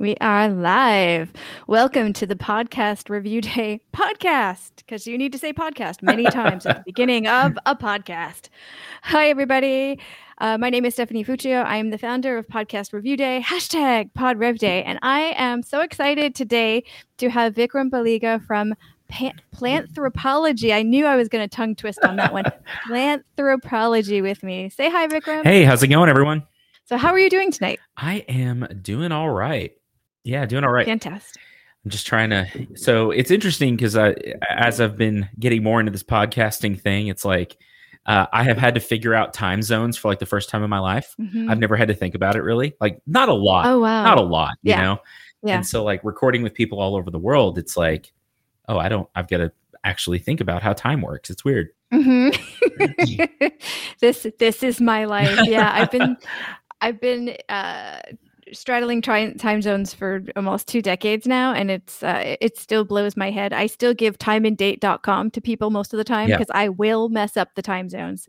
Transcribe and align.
We 0.00 0.14
are 0.20 0.48
live. 0.48 1.32
Welcome 1.66 2.12
to 2.12 2.26
the 2.26 2.36
podcast 2.36 3.10
review 3.10 3.40
day 3.40 3.80
podcast 3.92 4.70
because 4.76 5.08
you 5.08 5.18
need 5.18 5.32
to 5.32 5.38
say 5.38 5.52
podcast 5.52 6.02
many 6.02 6.22
times 6.30 6.66
at 6.66 6.76
the 6.76 6.82
beginning 6.86 7.26
of 7.26 7.58
a 7.66 7.74
podcast. 7.74 8.48
Hi, 9.02 9.28
everybody. 9.28 9.98
Uh, 10.40 10.56
my 10.56 10.70
name 10.70 10.84
is 10.84 10.94
Stephanie 10.94 11.24
Fuccio. 11.24 11.64
I 11.64 11.78
am 11.78 11.90
the 11.90 11.98
founder 11.98 12.38
of 12.38 12.46
Podcast 12.46 12.92
Review 12.92 13.16
Day, 13.16 13.42
hashtag 13.44 14.14
Pod 14.14 14.38
Rev 14.38 14.58
Day. 14.58 14.84
And 14.84 15.00
I 15.02 15.34
am 15.36 15.64
so 15.64 15.80
excited 15.80 16.32
today 16.32 16.84
to 17.16 17.28
have 17.28 17.54
Vikram 17.54 17.90
Baliga 17.90 18.40
from 18.40 18.76
Planthropology. 19.10 20.72
I 20.72 20.82
knew 20.82 21.06
I 21.06 21.16
was 21.16 21.28
going 21.28 21.42
to 21.42 21.48
tongue 21.48 21.74
twist 21.74 21.98
on 22.04 22.14
that 22.16 22.32
one. 22.32 22.44
Planthropology 22.86 24.22
with 24.22 24.44
me. 24.44 24.68
Say 24.68 24.90
hi, 24.90 25.08
Vikram. 25.08 25.42
Hey, 25.42 25.64
how's 25.64 25.82
it 25.82 25.88
going, 25.88 26.08
everyone? 26.08 26.46
So, 26.84 26.96
how 26.96 27.10
are 27.10 27.18
you 27.18 27.28
doing 27.28 27.50
tonight? 27.50 27.80
I 27.96 28.18
am 28.28 28.66
doing 28.80 29.10
all 29.10 29.28
right. 29.28 29.72
Yeah, 30.28 30.44
doing 30.44 30.62
all 30.62 30.70
right. 30.70 30.84
Fantastic. 30.84 31.40
I'm 31.84 31.90
just 31.90 32.06
trying 32.06 32.28
to. 32.28 32.46
So 32.74 33.10
it's 33.10 33.30
interesting 33.30 33.76
because 33.76 33.96
I, 33.96 34.14
as 34.50 34.78
I've 34.78 34.98
been 34.98 35.26
getting 35.38 35.62
more 35.62 35.80
into 35.80 35.90
this 35.90 36.02
podcasting 36.02 36.78
thing, 36.78 37.06
it's 37.06 37.24
like 37.24 37.56
uh, 38.04 38.26
I 38.30 38.42
have 38.42 38.58
had 38.58 38.74
to 38.74 38.80
figure 38.80 39.14
out 39.14 39.32
time 39.32 39.62
zones 39.62 39.96
for 39.96 40.08
like 40.08 40.18
the 40.18 40.26
first 40.26 40.50
time 40.50 40.62
in 40.62 40.68
my 40.68 40.80
life. 40.80 41.14
Mm-hmm. 41.18 41.48
I've 41.48 41.58
never 41.58 41.76
had 41.76 41.88
to 41.88 41.94
think 41.94 42.14
about 42.14 42.36
it 42.36 42.42
really, 42.42 42.74
like 42.78 43.00
not 43.06 43.30
a 43.30 43.32
lot. 43.32 43.66
Oh 43.66 43.80
wow, 43.80 44.04
not 44.04 44.18
a 44.18 44.22
lot. 44.22 44.58
You 44.62 44.72
yeah. 44.72 44.82
know. 44.82 44.98
Yeah. 45.42 45.56
And 45.56 45.66
so 45.66 45.82
like 45.82 46.04
recording 46.04 46.42
with 46.42 46.52
people 46.52 46.78
all 46.78 46.94
over 46.94 47.10
the 47.10 47.18
world, 47.18 47.56
it's 47.56 47.74
like, 47.74 48.12
oh, 48.68 48.76
I 48.76 48.90
don't. 48.90 49.08
I've 49.14 49.28
got 49.28 49.38
to 49.38 49.50
actually 49.82 50.18
think 50.18 50.42
about 50.42 50.62
how 50.62 50.74
time 50.74 51.00
works. 51.00 51.30
It's 51.30 51.42
weird. 51.42 51.70
Mm-hmm. 51.90 53.46
this 54.00 54.26
this 54.38 54.62
is 54.62 54.78
my 54.78 55.06
life. 55.06 55.38
Yeah, 55.44 55.70
I've 55.72 55.90
been 55.90 56.18
I've 56.82 57.00
been 57.00 57.34
uh, 57.48 58.00
straddling 58.52 59.02
tri- 59.02 59.32
time 59.34 59.62
zones 59.62 59.94
for 59.94 60.22
almost 60.36 60.68
two 60.68 60.82
decades 60.82 61.26
now 61.26 61.52
and 61.52 61.70
it's 61.70 62.02
uh, 62.02 62.36
it 62.40 62.58
still 62.58 62.84
blows 62.84 63.16
my 63.16 63.30
head. 63.30 63.52
I 63.52 63.66
still 63.66 63.94
give 63.94 64.18
timeanddate.com 64.18 65.30
to 65.32 65.40
people 65.40 65.70
most 65.70 65.92
of 65.92 65.98
the 65.98 66.04
time 66.04 66.28
because 66.28 66.48
yeah. 66.48 66.60
i 66.60 66.68
will 66.68 67.08
mess 67.08 67.36
up 67.36 67.54
the 67.54 67.62
time 67.62 67.88
zones. 67.88 68.28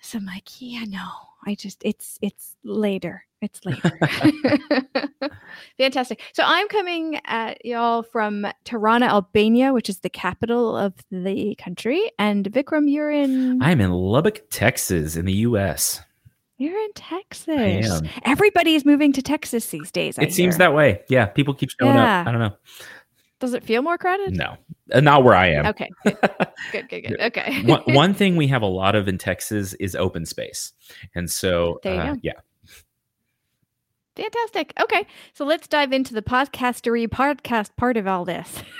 So 0.00 0.18
i'm 0.18 0.26
like 0.26 0.48
yeah 0.60 0.84
no 0.86 1.08
i 1.46 1.54
just 1.54 1.82
it's 1.84 2.18
it's 2.22 2.56
later. 2.64 3.22
It's 3.42 3.60
later. 3.66 3.98
Fantastic. 5.78 6.22
So 6.32 6.42
i'm 6.44 6.68
coming 6.68 7.20
at 7.26 7.64
y'all 7.64 8.02
from 8.02 8.46
tirana 8.64 9.06
albania 9.06 9.72
which 9.72 9.88
is 9.88 9.98
the 10.00 10.10
capital 10.10 10.76
of 10.76 10.94
the 11.10 11.54
country. 11.56 12.10
And 12.18 12.50
vikram 12.50 12.90
you're 12.90 13.10
in 13.10 13.62
i'm 13.62 13.80
in 13.80 13.90
lubbock 13.90 14.48
texas 14.50 15.16
in 15.16 15.26
the 15.26 15.34
us 15.34 16.00
you're 16.58 16.78
in 16.78 16.92
Texas. 16.94 18.00
Everybody's 18.24 18.84
moving 18.84 19.12
to 19.12 19.22
Texas 19.22 19.66
these 19.66 19.90
days. 19.90 20.18
I 20.18 20.22
it 20.22 20.32
seems 20.32 20.56
that 20.58 20.74
way. 20.74 21.02
Yeah, 21.08 21.26
people 21.26 21.54
keep 21.54 21.70
showing 21.78 21.94
Yeah. 21.94 22.20
up. 22.22 22.26
I 22.26 22.32
don't 22.32 22.40
know. 22.40 22.56
Does 23.38 23.52
it 23.52 23.62
feel 23.64 23.82
more 23.82 23.98
crowded? 23.98 24.34
No, 24.34 24.56
Uh, 24.92 25.00
not 25.00 25.22
where 25.22 25.34
I 25.34 25.48
am. 25.48 25.66
Okay. 25.66 25.90
Good. 26.04 26.16
good, 26.72 26.88
good, 26.88 27.00
good. 27.02 27.20
Okay. 27.20 27.62
one, 27.64 27.82
one 27.86 28.14
thing 28.14 28.36
we 28.36 28.46
have 28.46 28.62
a 28.62 28.66
lot 28.66 28.94
of 28.94 29.08
in 29.08 29.18
Texas 29.18 29.74
is 29.74 29.94
open 29.94 30.24
space, 30.24 30.72
and 31.14 31.30
so 31.30 31.78
uh, 31.84 32.16
yeah, 32.22 32.32
Fantastic. 34.16 34.72
Okay. 34.80 35.06
So 35.34 35.44
let's 35.44 35.68
dive 35.68 35.92
into 35.92 36.14
the 36.14 36.22
podcastery 36.22 37.06
podcast 37.06 37.76
part 37.76 37.98
of 37.98 38.06
all 38.06 38.24
this. 38.24 38.62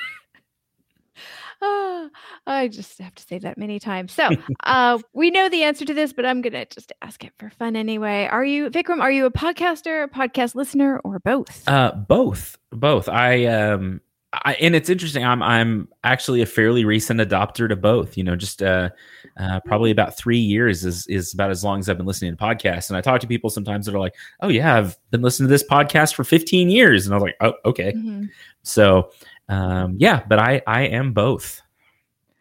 Ah, 1.63 2.09
I 2.47 2.69
just 2.69 2.99
have 2.99 3.15
to 3.15 3.23
say 3.23 3.39
that 3.39 3.59
many 3.59 3.79
times. 3.79 4.13
So 4.13 4.29
uh, 4.65 4.99
we 5.13 5.31
know 5.31 5.49
the 5.49 5.63
answer 5.63 5.85
to 5.85 5.95
this, 5.95 6.13
but 6.13 6.27
I'm 6.27 6.43
going 6.43 6.53
to 6.53 6.67
just 6.67 6.93
ask 7.03 7.25
it 7.25 7.33
for 7.39 7.51
fun 7.51 7.77
anyway. 7.77 8.29
Are 8.31 8.45
you, 8.45 8.71
Vikram, 8.71 9.01
are 9.01 9.11
you 9.11 9.27
a 9.27 9.31
podcaster, 9.31 10.05
a 10.05 10.09
podcast 10.09 10.55
listener, 10.55 11.01
or 11.05 11.19
both? 11.19 11.67
uh, 11.69 11.93
both, 11.93 12.59
both. 12.71 13.09
I 13.09 13.47
um, 13.47 14.01
I, 14.45 14.55
and 14.55 14.75
it's 14.75 14.91
interesting. 14.91 15.25
I'm 15.25 15.43
I'm 15.43 15.89
actually 16.05 16.43
a 16.43 16.47
fairly 16.47 16.85
recent 16.85 17.21
adopter 17.21 17.69
to 17.69 17.77
both. 17.77 18.17
You 18.17 18.25
know, 18.25 18.37
just 18.37 18.63
uh, 18.63 18.91
uh, 19.39 19.61
probably 19.65 19.91
about 19.91 20.17
three 20.17 20.39
years 20.39 20.85
is 20.85 21.07
is 21.07 21.33
about 21.33 21.51
as 21.51 21.65
long 21.65 21.79
as 21.79 21.89
I've 21.89 21.97
been 21.97 22.07
listening 22.07 22.37
to 22.37 22.43
podcasts. 22.43 22.91
And 22.91 22.97
I 22.97 23.01
talk 23.01 23.21
to 23.21 23.27
people 23.27 23.51
sometimes 23.51 23.87
that 23.87 23.95
are 23.95 24.01
like, 24.01 24.15
"Oh 24.43 24.49
yeah, 24.49 24.77
I've 24.77 24.99
been 25.11 25.23
listening 25.23 25.49
to 25.49 25.53
this 25.53 25.65
podcast 25.65 26.15
for 26.15 26.25
15 26.25 26.69
years," 26.69 27.07
and 27.07 27.15
I 27.15 27.17
was 27.17 27.23
like, 27.23 27.37
"Oh 27.41 27.55
okay." 27.65 27.93
Mhm. 27.93 28.29
So 28.63 29.11
um, 29.49 29.97
yeah, 29.99 30.23
but 30.29 30.39
I 30.39 30.63
I 30.67 30.83
am 30.83 31.13
both. 31.13 31.63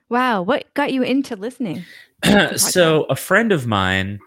Wow. 0.10 0.44
What 0.44 0.72
got 0.74 0.94
you 0.94 1.02
into 1.02 1.36
listening? 1.36 1.84
so 2.56 3.04
a 3.06 3.16
friend 3.16 3.52
of 3.52 3.68
mine 3.68 4.20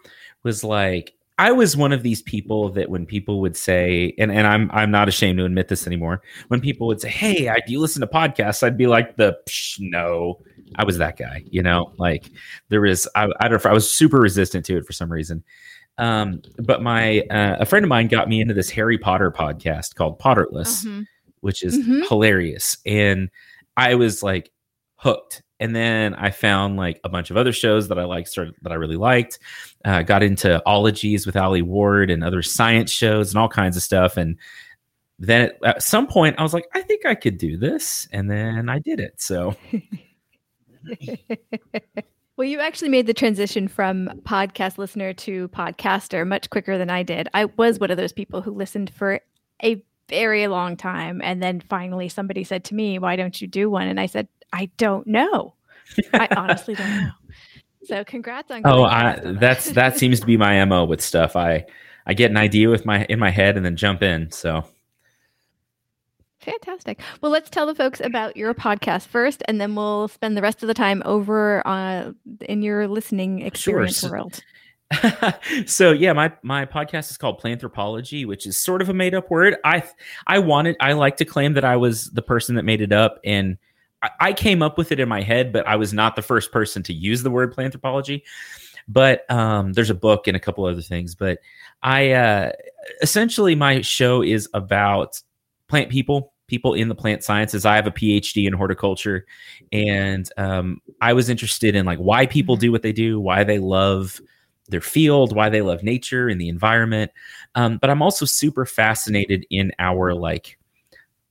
was 0.42 0.64
like 0.64 1.14
I 1.38 1.52
was 1.52 1.76
one 1.76 1.92
of 1.92 2.02
these 2.02 2.20
people 2.20 2.70
that 2.70 2.90
when 2.90 3.06
people 3.06 3.40
would 3.40 3.56
say 3.56 4.12
and, 4.18 4.30
and 4.30 4.46
I'm 4.46 4.70
I'm 4.72 4.90
not 4.90 5.08
ashamed 5.08 5.38
to 5.38 5.44
admit 5.44 5.68
this 5.68 5.86
anymore 5.86 6.20
when 6.48 6.60
people 6.60 6.86
would 6.88 7.00
say 7.00 7.08
hey 7.08 7.48
I, 7.48 7.58
do 7.64 7.72
you 7.72 7.80
listen 7.80 8.00
to 8.00 8.06
podcasts 8.06 8.62
I'd 8.62 8.76
be 8.76 8.86
like 8.86 9.16
the 9.16 9.38
Psh, 9.48 9.76
no 9.80 10.40
I 10.76 10.84
was 10.84 10.98
that 10.98 11.16
guy 11.16 11.44
you 11.48 11.62
know 11.62 11.92
like 11.96 12.30
there 12.68 12.80
was 12.80 13.08
I, 13.14 13.28
I 13.40 13.48
don't 13.48 13.64
know 13.64 13.70
I 13.70 13.74
was 13.74 13.90
super 13.90 14.18
resistant 14.18 14.64
to 14.66 14.76
it 14.76 14.86
for 14.86 14.92
some 14.92 15.10
reason 15.10 15.42
um, 15.96 16.42
but 16.58 16.82
my 16.82 17.20
uh, 17.30 17.56
a 17.60 17.66
friend 17.66 17.84
of 17.84 17.88
mine 17.88 18.06
got 18.06 18.28
me 18.28 18.40
into 18.40 18.54
this 18.54 18.70
Harry 18.70 18.98
Potter 18.98 19.32
podcast 19.32 19.94
called 19.96 20.20
Potterless 20.20 20.84
Mhm. 20.84 21.06
Which 21.40 21.62
is 21.62 21.78
Mhm. 21.78 22.08
hilarious. 22.08 22.76
And 22.86 23.30
I 23.76 23.94
was 23.94 24.22
like 24.22 24.50
hooked. 24.96 25.42
And 25.60 25.74
then 25.74 26.14
I 26.14 26.30
found 26.30 26.76
like 26.76 27.00
a 27.02 27.08
bunch 27.08 27.30
of 27.30 27.36
other 27.36 27.52
shows 27.52 27.88
that 27.88 27.98
I 27.98 28.04
liked, 28.04 28.28
started, 28.28 28.54
that 28.62 28.70
I 28.72 28.76
really 28.76 28.96
liked. 28.96 29.38
Uh, 29.84 30.02
got 30.02 30.22
into 30.22 30.62
ologies 30.66 31.26
with 31.26 31.36
Alie 31.36 31.62
Ward 31.62 32.10
and 32.10 32.22
other 32.22 32.42
science 32.42 32.92
shows 32.92 33.30
and 33.30 33.38
all 33.40 33.48
kinds 33.48 33.76
of 33.76 33.82
stuff. 33.82 34.16
And 34.16 34.36
then 35.18 35.50
at 35.64 35.82
some 35.82 36.06
point, 36.06 36.36
I 36.38 36.42
was 36.44 36.54
like, 36.54 36.66
I 36.74 36.82
think 36.82 37.04
I 37.04 37.16
could 37.16 37.38
do 37.38 37.56
this. 37.56 38.06
And 38.12 38.30
then 38.30 38.68
I 38.68 38.78
did 38.78 39.00
it. 39.00 39.20
So 39.20 39.56
well, 42.36 42.46
you 42.46 42.60
actually 42.60 42.88
made 42.88 43.06
the 43.06 43.14
transition 43.14 43.66
from 43.68 44.08
podcast 44.22 44.78
listener 44.78 45.12
to 45.12 45.48
podcaster 45.48 46.26
much 46.26 46.50
quicker 46.50 46.78
than 46.78 46.90
I 46.90 47.02
did. 47.02 47.28
I 47.34 47.46
was 47.46 47.78
one 47.80 47.90
of 47.90 47.96
those 47.96 48.12
people 48.12 48.42
who 48.42 48.52
listened 48.52 48.90
for 48.94 49.20
a 49.62 49.82
very 50.08 50.46
long 50.46 50.76
time. 50.76 51.20
And 51.22 51.42
then 51.42 51.60
finally 51.60 52.08
somebody 52.08 52.44
said 52.44 52.64
to 52.64 52.74
me, 52.74 52.98
Why 52.98 53.16
don't 53.16 53.40
you 53.40 53.46
do 53.46 53.70
one? 53.70 53.88
And 53.88 54.00
I 54.00 54.06
said, 54.06 54.28
I 54.52 54.70
don't 54.76 55.06
know. 55.06 55.54
I 56.12 56.28
honestly 56.36 56.74
don't 56.74 56.96
know. 56.96 57.10
So 57.84 58.04
congrats 58.04 58.50
on 58.50 58.62
oh, 58.64 58.84
I, 58.84 59.16
that. 59.16 59.40
that's 59.40 59.70
that 59.72 59.98
seems 59.98 60.20
to 60.20 60.26
be 60.26 60.36
my 60.36 60.62
mo 60.64 60.84
with 60.84 61.00
stuff. 61.00 61.36
I 61.36 61.64
I 62.06 62.14
get 62.14 62.30
an 62.30 62.36
idea 62.36 62.68
with 62.68 62.84
my 62.84 63.04
in 63.04 63.18
my 63.18 63.30
head 63.30 63.56
and 63.56 63.64
then 63.64 63.76
jump 63.76 64.02
in. 64.02 64.30
So 64.30 64.64
Fantastic. 66.40 67.00
Well, 67.20 67.32
let's 67.32 67.50
tell 67.50 67.66
the 67.66 67.74
folks 67.74 68.00
about 68.00 68.36
your 68.36 68.54
podcast 68.54 69.08
first, 69.08 69.42
and 69.48 69.60
then 69.60 69.74
we'll 69.74 70.08
spend 70.08 70.36
the 70.36 70.40
rest 70.40 70.62
of 70.62 70.68
the 70.68 70.74
time 70.74 71.02
over 71.04 71.66
uh, 71.66 72.12
in 72.42 72.62
your 72.62 72.88
listening 72.88 73.42
experience 73.42 73.98
so- 73.98 74.10
world. 74.10 74.40
so 75.66 75.92
yeah, 75.92 76.12
my 76.12 76.32
my 76.42 76.64
podcast 76.64 77.10
is 77.10 77.18
called 77.18 77.40
Planthropology, 77.40 78.26
which 78.26 78.46
is 78.46 78.56
sort 78.56 78.80
of 78.80 78.88
a 78.88 78.94
made 78.94 79.14
up 79.14 79.30
word. 79.30 79.56
I 79.64 79.82
I 80.26 80.38
wanted 80.38 80.76
I 80.80 80.94
like 80.94 81.18
to 81.18 81.24
claim 81.24 81.54
that 81.54 81.64
I 81.64 81.76
was 81.76 82.10
the 82.10 82.22
person 82.22 82.54
that 82.54 82.64
made 82.64 82.80
it 82.80 82.92
up, 82.92 83.18
and 83.24 83.58
I, 84.02 84.10
I 84.20 84.32
came 84.32 84.62
up 84.62 84.78
with 84.78 84.90
it 84.90 85.00
in 85.00 85.08
my 85.08 85.22
head, 85.22 85.52
but 85.52 85.66
I 85.66 85.76
was 85.76 85.92
not 85.92 86.16
the 86.16 86.22
first 86.22 86.52
person 86.52 86.82
to 86.84 86.94
use 86.94 87.22
the 87.22 87.30
word 87.30 87.54
planthropology. 87.54 88.22
But 88.90 89.30
um, 89.30 89.74
there's 89.74 89.90
a 89.90 89.94
book 89.94 90.26
and 90.26 90.36
a 90.36 90.40
couple 90.40 90.64
other 90.64 90.80
things. 90.80 91.14
But 91.14 91.40
I 91.82 92.12
uh, 92.12 92.52
essentially 93.02 93.54
my 93.54 93.82
show 93.82 94.22
is 94.22 94.48
about 94.54 95.20
plant 95.68 95.90
people, 95.90 96.32
people 96.46 96.72
in 96.72 96.88
the 96.88 96.94
plant 96.94 97.22
sciences. 97.22 97.66
I 97.66 97.76
have 97.76 97.86
a 97.86 97.90
PhD 97.90 98.46
in 98.46 98.54
horticulture, 98.54 99.26
and 99.70 100.26
um, 100.38 100.80
I 101.02 101.12
was 101.12 101.28
interested 101.28 101.74
in 101.74 101.84
like 101.84 101.98
why 101.98 102.24
people 102.24 102.56
do 102.56 102.72
what 102.72 102.80
they 102.80 102.92
do, 102.92 103.20
why 103.20 103.44
they 103.44 103.58
love 103.58 104.18
their 104.68 104.80
field, 104.80 105.34
why 105.34 105.48
they 105.48 105.62
love 105.62 105.82
nature 105.82 106.28
and 106.28 106.40
the 106.40 106.48
environment. 106.48 107.10
Um, 107.54 107.78
but 107.78 107.90
I'm 107.90 108.02
also 108.02 108.24
super 108.24 108.64
fascinated 108.66 109.46
in 109.50 109.72
our 109.78 110.14
like 110.14 110.58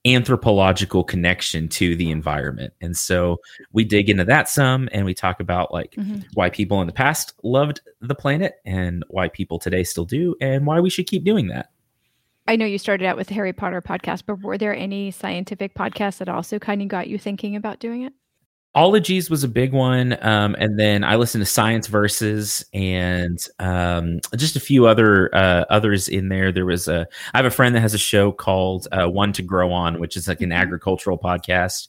anthropological 0.05 1.03
connection 1.03 1.67
to 1.67 1.95
the 1.95 2.11
environment. 2.11 2.73
And 2.79 2.95
so 2.95 3.41
we 3.73 3.83
dig 3.83 4.09
into 4.09 4.23
that 4.25 4.47
some 4.47 4.87
and 4.93 5.05
we 5.05 5.13
talk 5.13 5.39
about 5.41 5.73
like 5.73 5.91
Mhm. 5.91 6.25
why 6.33 6.49
people 6.49 6.79
in 6.81 6.87
the 6.87 6.93
past 6.93 7.33
loved 7.43 7.81
the 7.99 8.15
planet 8.15 8.55
and 8.65 9.03
why 9.09 9.27
people 9.27 9.59
today 9.59 9.83
still 9.83 10.05
do 10.05 10.35
and 10.39 10.65
why 10.65 10.79
we 10.79 10.89
should 10.89 11.07
keep 11.07 11.23
doing 11.25 11.47
that. 11.47 11.71
I 12.47 12.55
know 12.55 12.65
you 12.65 12.77
started 12.77 13.05
out 13.05 13.17
with 13.17 13.27
the 13.27 13.33
Harry 13.33 13.51
Potter 13.51 13.81
podcast, 13.81 14.23
but 14.25 14.41
were 14.41 14.57
there 14.57 14.73
any 14.73 15.11
scientific 15.11 15.73
podcasts 15.73 16.19
that 16.19 16.29
also 16.29 16.57
kind 16.59 16.81
of 16.81 16.87
got 16.87 17.09
you 17.09 17.17
thinking 17.17 17.57
about 17.57 17.79
doing 17.79 18.03
it? 18.03 18.13
Ologies 18.75 19.27
was 19.29 19.43
a 19.43 19.47
big 19.47 19.73
one, 19.73 20.17
um, 20.23 20.55
and 20.59 20.77
then 20.79 21.03
I 21.03 21.15
listened 21.15 21.41
to 21.41 21.49
Science 21.49 21.87
Versus 21.87 22.63
and 22.73 23.43
um, 23.57 24.19
just 24.35 24.55
a 24.55 24.59
few 24.59 24.85
other 24.85 25.33
uh, 25.33 25.65
others 25.69 26.07
in 26.07 26.29
there. 26.29 26.51
There 26.51 26.65
was 26.65 26.87
a 26.87 27.07
I 27.33 27.37
have 27.39 27.45
a 27.45 27.49
friend 27.51 27.73
that 27.75 27.79
has 27.81 27.95
a 27.95 27.97
show 27.97 28.31
called 28.31 28.87
uh, 28.91 29.07
One 29.07 29.33
to 29.33 29.41
Grow 29.41 29.71
On, 29.71 29.99
which 29.99 30.15
is 30.15 30.27
like 30.27 30.41
an 30.41 30.51
Mhm. 30.51 30.57
agricultural 30.57 31.17
podcast, 31.17 31.87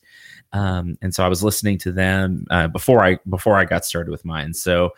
um, 0.55 0.97
and 1.03 1.15
so 1.15 1.23
I 1.25 1.29
was 1.29 1.43
listening 1.43 1.77
to 1.79 1.93
them 1.93 2.47
uh, 2.51 2.69
before 2.69 3.05
I 3.05 3.19
before 3.29 3.57
I 3.57 3.67
got 3.67 3.85
started 3.85 4.11
with 4.11 4.25
mine. 4.25 4.55
So 4.55 4.91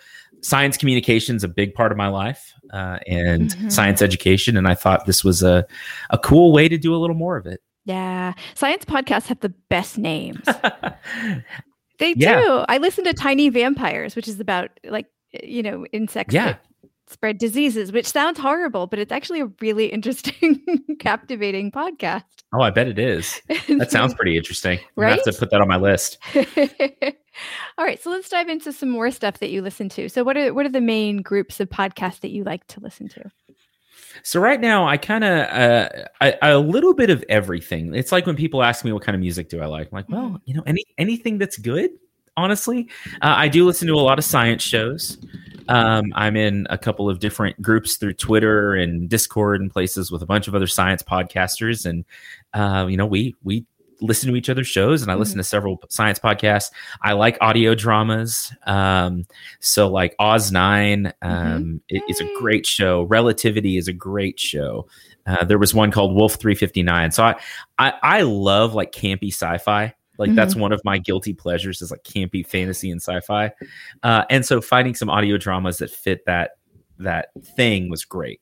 science 0.43 0.77
communication 0.77 1.35
is 1.35 1.43
a 1.43 1.49
big 1.49 1.75
part 1.75 1.91
of 1.91 1.99
my 1.99 2.09
life, 2.09 2.53
uh, 2.73 2.99
and 3.09 3.51
Mhm. 3.51 3.73
science 3.73 4.01
education, 4.01 4.57
and 4.57 4.69
I 4.69 4.75
thought 4.77 5.07
this 5.07 5.25
was 5.25 5.43
a 5.43 5.67
a 6.11 6.19
cool 6.19 6.53
way 6.53 6.69
to 6.69 6.79
do 6.79 6.95
a 6.95 6.99
little 6.99 7.17
more 7.17 7.37
of 7.37 7.47
it. 7.47 7.63
Yeah. 7.85 8.35
Science 8.55 8.85
podcasts 8.85 9.27
have 9.27 9.41
the 9.41 9.49
best 9.71 9.99
names. 9.99 10.47
They 12.01 12.15
Yeah. 12.17 12.41
do. 12.41 12.65
I 12.69 12.79
listen 12.79 13.05
to 13.05 13.15
Tiny 13.15 13.49
Vampires, 13.49 14.17
which 14.17 14.27
is 14.27 14.41
about 14.41 14.71
like 14.85 15.07
you 15.45 15.63
know 15.63 15.87
insects 15.93 16.35
Yeah. 16.35 16.45
that 16.47 16.65
spread 17.07 17.39
diseases, 17.39 17.91
which 17.93 18.07
sounds 18.07 18.39
horrible, 18.39 18.87
but 18.87 18.99
it's 18.99 19.11
actually 19.13 19.41
a 19.41 19.47
really 19.61 19.87
interesting, 19.87 20.61
captivating 21.01 21.71
podcast. 21.73 22.23
oh, 22.53 22.63
I 22.63 22.71
bet 22.71 22.87
it 22.89 22.99
is. 22.99 23.41
That 23.69 23.91
sounds 23.93 24.15
pretty 24.15 24.37
interesting. 24.37 24.79
I'm 24.97 25.05
have 25.05 25.23
to 25.25 25.33
put 25.33 25.51
that 25.51 25.61
on 25.61 25.69
my 25.69 25.77
list. 25.77 26.19
All 27.79 27.85
right, 27.85 28.01
so 28.03 28.11
let's 28.11 28.29
dive 28.29 28.49
into 28.49 28.73
some 28.73 28.91
more 28.91 29.11
stuff 29.11 29.39
that 29.39 29.51
you 29.51 29.63
listen 29.63 29.89
to. 29.91 30.09
So, 30.09 30.23
what 30.25 30.37
are 30.37 30.53
what 30.53 30.67
are 30.67 30.71
the 30.71 30.81
main 30.81 31.23
groups 31.23 31.59
of 31.61 31.69
podcasts 31.69 32.21
that 32.21 32.31
you 32.31 32.45
like 32.45 32.67
to 32.69 32.81
listen 32.81 33.09
to? 33.11 33.31
So 34.23 34.41
right 34.41 34.61
now, 34.61 34.87
I 34.87 34.97
kind 34.97 35.25
of 35.25 35.31
uh, 35.49 35.89
I, 36.21 36.37
I- 36.43 36.49
a 36.51 36.59
little 36.59 36.95
bit 36.95 37.11
of 37.11 37.25
everything. 37.29 37.95
It's 37.95 38.13
like 38.13 38.27
when 38.27 38.37
people 38.37 38.63
ask 38.63 38.85
me 38.85 38.93
what 38.93 39.03
kind 39.03 39.15
of 39.15 39.21
music 39.21 39.49
do 39.49 39.61
I 39.61 39.67
like. 39.67 39.89
I'm 39.93 39.97
like, 39.97 40.09
well, 40.09 40.31
Mhm. 40.31 40.41
you 40.45 40.55
know, 40.55 40.63
any 40.67 40.85
anything 40.99 41.39
that's 41.39 41.59
good. 41.59 41.91
Honestly, 42.37 42.89
uh, 43.23 43.35
I 43.37 43.49
do 43.49 43.67
listen 43.67 43.87
to 43.89 43.95
a 43.95 43.97
lot 44.01 44.19
of 44.19 44.25
science 44.25 44.63
shows. 44.63 45.19
Um, 45.69 46.13
I'm 46.17 46.37
in 46.37 46.67
a 46.71 46.79
couple 46.79 47.09
of 47.11 47.19
different 47.21 47.61
groups 47.61 47.97
through 47.97 48.15
Twitter 48.15 48.75
and 48.75 49.09
Discord 49.09 49.61
and 49.61 49.71
places 49.71 50.11
with 50.11 50.23
a 50.23 50.27
bunch 50.27 50.49
of 50.49 50.55
other 50.55 50.67
science 50.67 51.03
podcasters, 51.03 51.87
and 51.87 52.05
uh, 52.55 52.87
you 52.89 52.97
know, 52.97 53.07
we 53.07 53.35
we 53.45 53.67
listen 54.01 54.31
to 54.31 54.37
each 54.37 54.49
other's 54.49 54.67
shows, 54.69 55.03
and 55.03 55.11
I 55.11 55.15
listen 55.15 55.37
to 55.39 55.45
several 55.45 55.81
science 55.89 56.19
podcasts. 56.19 56.71
I 57.03 57.13
like 57.13 57.39
audio 57.41 57.75
dramas. 57.75 58.53
Um, 58.67 59.25
so 59.61 59.89
like 59.89 60.15
Oz 60.19 60.51
9 60.53 61.13
um, 61.23 61.81
it- 61.89 62.03
it's 62.09 62.21
a 62.21 62.35
great 62.39 62.67
show. 62.67 63.03
Relativity 63.03 63.77
is 63.77 63.89
a 63.89 63.93
great 63.93 64.39
show. 64.39 64.87
Uh, 65.27 65.45
there 65.45 65.59
was 65.59 65.75
one 65.75 65.91
called 65.91 66.15
Wolf 66.15 66.35
359. 66.37 67.11
So 67.13 67.25
I, 67.25 67.37
I, 67.79 67.93
I 68.03 68.23
love 68.23 68.75
like 68.75 68.93
campy 68.93 69.29
sci-fi. 69.29 69.95
Like 70.19 70.35
that's 70.35 70.55
one 70.55 70.73
of 70.73 70.83
my 70.85 70.99
guilty 70.99 71.33
pleasures 71.33 71.81
is 71.81 71.91
like 71.91 72.03
campy 72.05 72.47
fantasy 72.47 72.91
and 72.91 73.01
sci-fi. 73.01 73.53
Uh, 74.03 74.25
and 74.29 74.45
so 74.45 74.61
finding 74.61 74.95
some 74.95 75.09
audio 75.09 75.39
dramas 75.39 75.79
that 75.79 75.91
fit 75.91 76.27
that, 76.27 76.53
that 76.99 77.29
thing 77.57 77.89
was 77.89 78.05
great. 78.05 78.41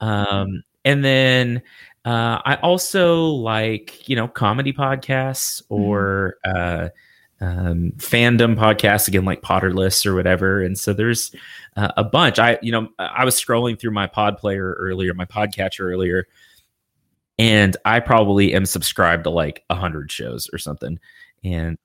Um, 0.00 0.62
and 0.84 1.04
then 1.04 1.62
uh, 2.06 2.40
I 2.44 2.54
also 2.62 3.26
like, 3.26 4.08
you 4.08 4.16
know, 4.16 4.28
comedy 4.28 4.72
podcasts 4.72 5.60
or, 5.68 6.36
uh, 6.44 6.88
um, 7.40 7.92
fandom 7.96 8.56
podcasts 8.56 9.08
again, 9.08 9.24
like 9.24 9.42
Potterless 9.42 10.06
or 10.06 10.14
whatever. 10.14 10.62
And 10.62 10.78
so 10.78 10.92
there's 10.92 11.34
uh, 11.76 11.92
a 11.96 12.04
bunch. 12.04 12.38
I, 12.38 12.58
you 12.62 12.72
know, 12.72 12.88
I 12.98 13.24
was 13.24 13.34
scrolling 13.34 13.78
through 13.78 13.90
my 13.90 14.06
pod 14.06 14.38
player 14.38 14.72
earlier, 14.78 15.12
my 15.12 15.26
podcatcher 15.26 15.80
earlier, 15.80 16.26
and 17.38 17.76
I 17.84 18.00
probably 18.00 18.54
am 18.54 18.64
subscribed 18.64 19.24
to 19.24 19.30
like 19.30 19.64
a 19.68 19.74
hundred 19.74 20.10
shows 20.10 20.48
or 20.52 20.58
something. 20.58 20.98
And 21.44 21.76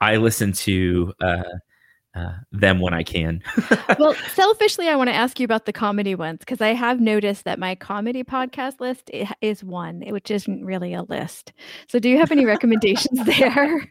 I 0.00 0.16
listen 0.16 0.52
to 0.52 1.14
uh, 1.22 1.44
uh, 2.14 2.32
them 2.52 2.80
when 2.80 2.94
I 2.94 3.02
can. 3.02 3.42
well, 3.98 4.14
selfishly, 4.32 4.88
I 4.88 4.96
want 4.96 5.08
to 5.08 5.14
ask 5.14 5.40
you 5.40 5.44
about 5.44 5.66
the 5.66 5.72
comedy 5.72 6.14
ones 6.14 6.38
because 6.40 6.60
I 6.60 6.68
have 6.74 7.00
noticed 7.00 7.44
that 7.44 7.58
my 7.58 7.74
comedy 7.74 8.22
podcast 8.24 8.80
list 8.80 9.10
is 9.40 9.64
one, 9.64 10.02
which 10.08 10.30
isn't 10.30 10.64
really 10.64 10.94
a 10.94 11.02
list. 11.02 11.52
So, 11.88 11.98
do 11.98 12.08
you 12.08 12.18
have 12.18 12.30
any 12.32 12.44
recommendations 12.46 13.24
there? 13.24 13.88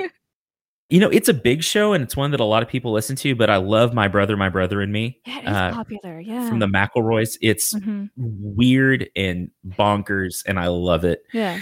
you 0.88 0.98
know, 0.98 1.08
it's 1.10 1.28
a 1.28 1.34
big 1.34 1.62
show 1.62 1.92
and 1.92 2.02
it's 2.02 2.16
one 2.16 2.32
that 2.32 2.40
a 2.40 2.44
lot 2.44 2.62
of 2.62 2.68
people 2.68 2.92
listen 2.92 3.14
to, 3.16 3.34
but 3.36 3.48
I 3.50 3.56
love 3.56 3.94
My 3.94 4.08
Brother, 4.08 4.36
My 4.36 4.48
Brother 4.48 4.80
and 4.80 4.92
Me 4.92 5.20
yeah, 5.26 5.38
it 5.38 5.44
is 5.44 5.48
Uh, 5.56 5.70
popular. 5.72 6.20
Yeah. 6.20 6.48
from 6.48 6.58
the 6.58 6.66
McElroys. 6.66 7.36
It's 7.40 7.74
Mhm. 7.74 8.10
weird 8.16 9.08
and 9.14 9.50
bonkers, 9.66 10.42
and 10.46 10.58
I 10.58 10.66
love 10.66 11.04
it. 11.04 11.22
Yeah. 11.32 11.60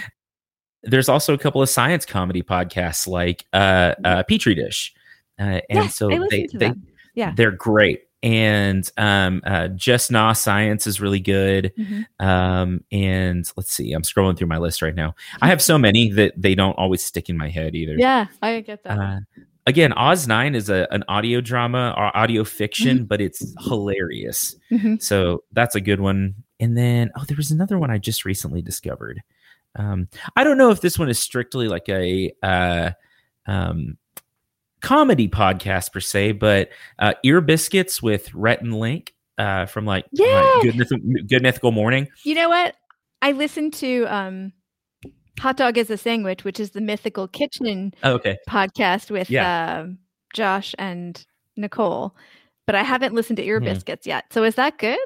There's 0.83 1.09
also 1.09 1.33
a 1.33 1.37
couple 1.37 1.61
of 1.61 1.69
science 1.69 2.05
comedy 2.05 2.41
podcasts 2.41 3.05
like 3.05 3.45
uh, 3.53 3.95
uh, 4.03 4.23
Petri 4.23 4.55
Dish. 4.55 4.93
Uh, 5.39 5.61
and 5.69 5.83
yes, 5.83 5.95
so 5.95 6.09
they, 6.29 6.47
they. 6.53 6.73
Yeah. 7.15 7.33
they're 7.35 7.51
great. 7.51 8.01
And 8.21 8.89
um, 8.97 9.41
uh, 9.45 9.69
Just 9.69 10.11
Not 10.11 10.33
Science 10.33 10.85
is 10.87 10.99
really 10.99 11.19
good. 11.21 11.71
Mhm. 11.77 12.05
Um, 12.19 12.83
and 12.91 13.49
let's 13.55 13.71
see, 13.71 13.93
I'm 13.93 14.01
scrolling 14.01 14.37
through 14.37 14.47
my 14.47 14.57
list 14.57 14.81
right 14.81 14.93
now. 14.95 15.15
I 15.41 15.47
have 15.47 15.61
so 15.61 15.77
many 15.77 16.11
that 16.11 16.33
they 16.35 16.53
don't 16.55 16.73
always 16.77 17.01
stick 17.01 17.29
in 17.29 17.37
my 17.37 17.49
head 17.49 17.75
either. 17.75 17.95
Yeah, 17.97 18.27
I 18.41 18.59
get 18.61 18.83
that. 18.83 18.97
Uh, 18.99 19.19
again, 19.65 19.93
Oz 19.93 20.27
Nine 20.27 20.53
is 20.53 20.69
a 20.69 20.87
an 20.91 21.03
audio 21.07 21.39
drama 21.39 21.93
or 21.97 22.15
audio 22.15 22.43
Mm-hmm. 22.43 22.57
fiction, 22.57 23.05
but 23.05 23.21
it's 23.21 23.53
hilarious. 23.65 24.55
Mhm. 24.69 25.01
So 25.01 25.43
that's 25.53 25.75
a 25.75 25.81
good 25.81 26.01
one. 26.01 26.35
And 26.59 26.77
then 26.77 27.11
oh, 27.17 27.23
there 27.27 27.37
was 27.37 27.51
another 27.51 27.79
one 27.79 27.89
I 27.89 27.97
just 27.99 28.25
recently 28.25 28.61
discovered. 28.61 29.21
Um, 29.75 30.09
I 30.35 30.43
don't 30.43 30.57
know 30.57 30.71
if 30.71 30.81
this 30.81 30.99
one 30.99 31.09
is 31.09 31.19
strictly 31.19 31.69
like 31.69 31.87
a 31.87 32.33
uh, 32.43 32.91
um, 33.45 33.97
comedy 34.81 35.27
podcast 35.27 35.91
per 35.91 35.99
se, 35.99 36.33
but 36.33 36.69
uh, 36.99 37.13
Ear 37.23 37.41
Biscuits 37.41 38.01
with 38.01 38.33
Rhett 38.33 38.61
and 38.61 38.79
Link 38.79 39.13
uh, 39.37 39.65
from 39.65 39.85
like 39.85 40.05
Yeah. 40.11 40.59
Good, 40.61 40.75
Myth- 40.77 41.27
Good 41.27 41.43
Mythical 41.43 41.71
Morning. 41.71 42.07
You 42.23 42.35
know 42.35 42.49
what? 42.49 42.75
I 43.21 43.31
listened 43.33 43.73
to 43.75 44.05
um, 44.05 44.53
Hot 45.39 45.57
Dog 45.57 45.77
is 45.77 45.89
a 45.89 45.97
Sandwich, 45.97 46.43
which 46.43 46.59
is 46.59 46.71
the 46.71 46.81
Mythical 46.81 47.27
Kitchen 47.27 47.93
Oh, 48.03 48.13
okay. 48.13 48.37
podcast 48.49 49.11
with 49.11 49.29
Yeah. 49.29 49.79
um, 49.81 49.97
Josh 50.33 50.73
and 50.77 51.25
Nicole, 51.57 52.15
but 52.65 52.75
I 52.75 52.83
haven't 52.83 53.13
listened 53.13 53.37
to 53.37 53.43
Ear 53.45 53.59
Hmm. 53.59 53.65
Biscuits 53.65 54.05
yet. 54.07 54.25
So 54.31 54.43
is 54.43 54.55
that 54.55 54.77
good? 54.77 54.97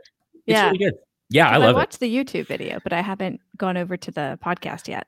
It's 0.46 0.58
yeah. 0.58 0.66
really 0.66 0.78
good. 0.80 0.94
Yeah, 1.30 1.50
I 1.50 1.58
love 1.58 1.70
it. 1.70 1.72
I 1.72 1.74
watched 1.74 2.00
the 2.00 2.14
YouTube 2.16 2.46
video, 2.46 2.80
but 2.84 2.94
I 2.94 3.02
haven't 3.02 3.40
gone 3.58 3.78
over 3.78 3.98
to 3.98 4.12
the 4.12 4.38
podcast 4.46 4.88
yet. 4.88 5.08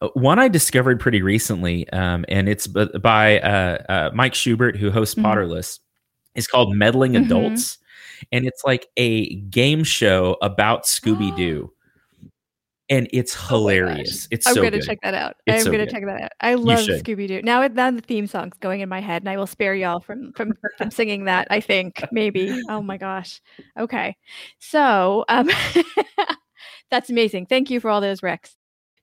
Uh, 0.00 0.08
One 0.14 0.38
I 0.38 0.48
discovered 0.48 1.00
pretty 1.00 1.22
recently, 1.22 1.88
um, 1.90 2.24
and 2.28 2.48
it's 2.48 2.66
b- 2.66 2.88
by 3.02 3.40
uh, 3.40 3.78
uh, 3.88 4.10
Mike 4.14 4.34
Schubert, 4.34 4.76
who 4.76 4.90
hosts 4.90 5.14
Mhm. 5.14 5.22
Potterless. 5.24 5.78
It's 6.34 6.46
called 6.46 6.74
Meddling 6.74 7.12
Mhm. 7.12 7.26
Adults, 7.26 7.78
and 8.32 8.46
it's 8.46 8.62
like 8.64 8.86
a 8.96 9.34
game 9.36 9.84
show 9.84 10.36
about 10.42 10.84
Scooby 10.84 11.34
Doo, 11.36 11.72
and 12.88 13.08
it's 13.12 13.34
Oh 13.36 13.48
hilarious. 13.58 14.26
It's 14.30 14.46
I'm 14.46 14.54
so 14.54 14.62
gonna 14.62 14.78
good. 14.78 14.86
check 14.86 14.98
that 15.02 15.14
out. 15.14 15.36
It's 15.46 15.58
I'm 15.58 15.64
so 15.64 15.70
gonna 15.72 15.84
good. 15.84 15.92
check 15.92 16.04
that 16.06 16.22
out. 16.22 16.30
I 16.40 16.54
love. 16.54 16.78
Scooby 16.86 17.26
Doo. 17.28 17.42
Now, 17.42 17.66
now 17.66 17.90
the 17.90 18.00
theme 18.00 18.26
song's 18.26 18.56
going 18.60 18.80
in 18.80 18.88
my 18.88 19.00
head, 19.00 19.22
and 19.22 19.28
I 19.28 19.36
will 19.36 19.46
spare 19.46 19.74
y'all 19.74 20.00
from 20.00 20.32
from, 20.32 20.52
from 20.78 20.90
singing 20.90 21.24
that. 21.26 21.48
I 21.50 21.60
think 21.60 22.02
maybe. 22.12 22.62
Oh 22.68 22.80
my 22.82 22.96
gosh. 22.96 23.40
Okay, 23.78 24.16
so 24.60 25.24
um, 25.28 25.50
that's 26.90 27.10
amazing. 27.10 27.46
Thank 27.46 27.68
you 27.70 27.80
for 27.80 27.90
all 27.90 28.00
those 28.00 28.20
recs. 28.20 28.54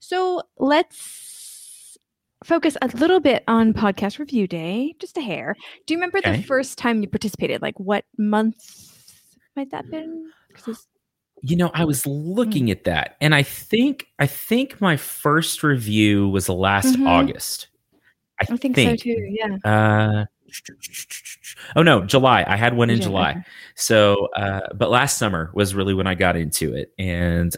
So 0.08 0.44
let's 0.60 1.98
focus 2.44 2.78
a 2.80 2.88
little 2.96 3.20
bit 3.20 3.44
on 3.48 3.74
podcast 3.74 4.20
review 4.20 4.46
day, 4.48 4.94
just 5.00 5.18
a 5.18 5.22
hair. 5.22 5.56
Do 5.88 5.96
you 5.96 5.98
remember 5.98 6.20
Okay. 6.20 6.38
the 6.38 6.44
first 6.44 6.78
time 6.78 7.02
you 7.02 7.08
participated? 7.08 7.64
Like 7.64 7.80
what 7.80 8.06
month 8.16 8.56
might 9.56 9.72
that 9.72 9.90
been? 9.90 10.32
You 11.42 11.56
know, 11.56 11.72
I 11.74 11.86
was 11.86 12.06
looking 12.06 12.70
at 12.70 12.84
that, 12.84 13.16
and 13.20 13.34
I 13.34 13.42
think 13.42 14.06
I 14.20 14.28
think 14.28 14.80
my 14.80 14.96
first 14.96 15.64
review 15.64 16.30
was 16.30 16.50
last 16.50 16.98
Mhm. 16.98 17.08
August. 17.08 17.70
I, 18.40 18.54
I 18.54 18.58
think, 18.58 18.76
so 18.78 18.96
too. 18.96 19.28
Yeah. 19.30 19.58
Uh, 19.64 20.26
oh 21.76 21.82
no, 21.82 22.06
July. 22.06 22.44
I 22.48 22.58
had 22.58 22.76
one 22.78 22.92
in 22.92 22.98
Yeah, 22.98 23.04
July. 23.06 23.46
So, 23.76 24.28
uh, 24.36 24.62
but 24.76 24.92
last 24.92 25.18
summer 25.18 25.50
was 25.56 25.74
really 25.74 25.96
when 25.96 26.06
I 26.06 26.14
got 26.14 26.36
into 26.36 26.76
it, 26.76 26.94
and 27.00 27.56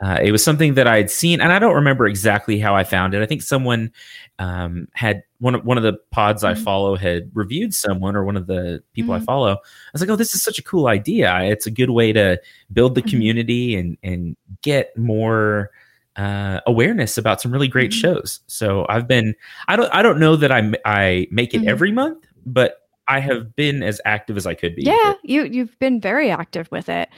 uh, 0.00 0.18
it 0.22 0.32
was 0.32 0.42
something 0.42 0.74
that 0.74 0.86
I 0.86 0.96
had 0.96 1.10
seen, 1.10 1.40
and 1.40 1.52
I 1.52 1.58
don't 1.58 1.74
remember 1.74 2.06
exactly 2.06 2.58
how 2.58 2.74
I 2.74 2.84
found 2.84 3.12
it. 3.14 3.22
I 3.22 3.26
think 3.26 3.42
someone 3.42 3.92
um, 4.38 4.88
had 4.94 5.22
one 5.40 5.54
of 5.54 5.64
one 5.64 5.76
of 5.76 5.82
the 5.82 5.98
pods 6.10 6.42
I 6.42 6.54
Mhm. 6.54 6.64
follow 6.64 6.96
had 6.96 7.30
reviewed 7.34 7.74
someone, 7.74 8.16
or 8.16 8.24
one 8.24 8.36
of 8.36 8.46
the 8.46 8.82
people 8.94 9.12
I 9.14 9.18
Mhm. 9.18 9.24
follow. 9.24 9.52
I 9.52 9.90
was 9.92 10.00
like, 10.00 10.10
"Oh, 10.10 10.16
this 10.16 10.34
is 10.34 10.42
such 10.42 10.58
a 10.58 10.62
cool 10.62 10.86
idea! 10.86 11.38
It's 11.42 11.66
a 11.66 11.70
good 11.70 11.90
way 11.90 12.12
to 12.12 12.40
build 12.72 12.94
the 12.94 13.02
Mhm. 13.02 13.10
community 13.10 13.76
and 13.76 13.96
and 14.02 14.36
get 14.62 14.96
more." 14.96 15.70
Uh, 16.16 16.60
awareness 16.66 17.16
about 17.16 17.40
some 17.40 17.52
really 17.52 17.68
great 17.68 17.92
Mhm. 17.92 17.94
shows. 17.94 18.40
So 18.48 18.84
I've 18.88 19.06
been, 19.06 19.32
I 19.68 19.76
don't, 19.76 19.88
I 19.94 20.02
don't 20.02 20.18
know 20.18 20.34
that 20.36 20.50
I 20.50 20.72
I 20.84 21.28
make 21.30 21.54
it 21.54 21.62
Mhm. 21.62 21.68
every 21.68 21.92
month, 21.92 22.26
but 22.44 22.78
I 23.06 23.20
have 23.20 23.54
been 23.54 23.82
as 23.82 24.00
active 24.04 24.36
as 24.36 24.44
I 24.44 24.54
could 24.54 24.74
be. 24.74 24.82
Yeah, 24.82 25.14
you 25.22 25.44
you've 25.44 25.78
been 25.78 26.00
very 26.00 26.28
active 26.30 26.68
with 26.72 26.88
it. 26.88 27.08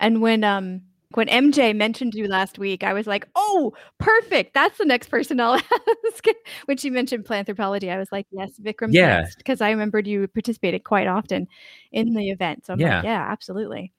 And 0.00 0.20
when 0.20 0.44
um 0.44 0.82
when 1.16 1.28
MJ 1.28 1.74
mentioned 1.74 2.14
you 2.14 2.26
last 2.28 2.58
week, 2.58 2.82
I 2.84 2.92
was 2.92 3.06
like, 3.06 3.28
"Oh, 3.36 3.72
perfect! 3.98 4.54
That's 4.54 4.78
the 4.78 4.84
next 4.84 5.08
person 5.10 5.40
I'll 5.40 5.54
ask." 6.06 6.24
when 6.66 6.76
she 6.76 6.90
mentioned 6.90 7.24
planthropology, 7.24 7.90
I 7.92 7.98
was 7.98 8.10
like, 8.12 8.26
"Yes, 8.30 8.52
Vikram's 8.60 8.94
Yeah. 8.94 9.26
because 9.38 9.60
I 9.60 9.70
remembered 9.70 10.06
you 10.06 10.26
participated 10.28 10.84
quite 10.84 11.06
often 11.06 11.46
in 11.92 12.14
the 12.14 12.30
event. 12.30 12.66
So 12.66 12.72
I'm 12.74 12.80
Yeah. 12.80 12.96
like, 12.96 13.04
"Yeah, 13.04 13.26
absolutely." 13.30 13.92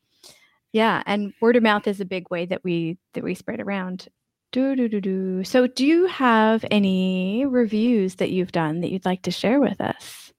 Yeah, 0.74 1.04
and 1.06 1.34
word 1.42 1.56
of 1.56 1.64
mouth 1.64 1.88
is 1.88 2.02
a 2.02 2.06
big 2.06 2.30
way 2.32 2.46
that 2.48 2.64
we 2.64 2.98
that 3.14 3.24
we 3.24 3.36
spread 3.36 3.62
around. 3.62 4.08
Do 4.52 4.76
do 4.76 4.90
do 4.90 5.02
do. 5.02 5.44
So, 5.44 5.68
do 5.68 5.86
you 5.86 6.08
have 6.08 6.66
any 6.72 7.46
reviews 7.46 8.16
that 8.16 8.32
you've 8.32 8.52
done 8.52 8.82
that 8.82 8.92
you'd 8.92 9.06
like 9.06 9.22
to 9.24 9.32
share 9.32 9.60
with 9.62 9.80
us? 9.82 10.33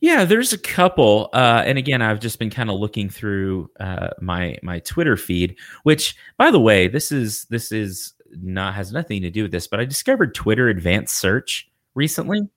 Yeah, 0.00 0.24
there's 0.24 0.54
a 0.54 0.58
couple, 0.58 1.28
uh, 1.34 1.62
and 1.66 1.76
again, 1.76 2.00
I've 2.00 2.20
just 2.20 2.38
been 2.38 2.48
kind 2.48 2.70
of 2.70 2.80
looking 2.80 3.10
through 3.10 3.70
uh, 3.78 4.08
my 4.20 4.56
my 4.62 4.78
Twitter 4.80 5.16
feed. 5.16 5.56
Which, 5.82 6.16
by 6.38 6.50
the 6.50 6.60
way, 6.60 6.88
this 6.88 7.12
is 7.12 7.44
this 7.46 7.70
is 7.70 8.14
not 8.30 8.74
has 8.74 8.92
nothing 8.92 9.20
to 9.22 9.30
do 9.30 9.42
with 9.42 9.52
this, 9.52 9.66
but 9.66 9.78
I 9.78 9.84
discovered 9.84 10.34
Twitter 10.34 10.68
Advanced 10.68 11.16
Search 11.16 11.68
recently, 11.94 12.48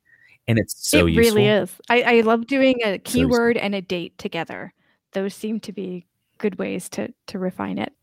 and 0.47 0.57
it's 0.57 0.89
so 0.89 1.05
it 1.05 1.11
useful. 1.11 1.35
really 1.35 1.47
is. 1.49 1.71
I, 1.89 2.01
I 2.01 2.21
love 2.21 2.47
doing 2.47 2.79
a 2.85 2.97
keyword 2.97 3.57
and 3.57 3.75
a 3.75 3.81
date 3.81 4.17
together. 4.17 4.73
Those 5.11 5.35
seem 5.35 5.59
to 5.61 5.73
be 5.73 6.05
good 6.37 6.57
ways 6.57 6.87
to 6.89 7.13
to 7.27 7.39
refine 7.39 7.77
it. 7.77 7.93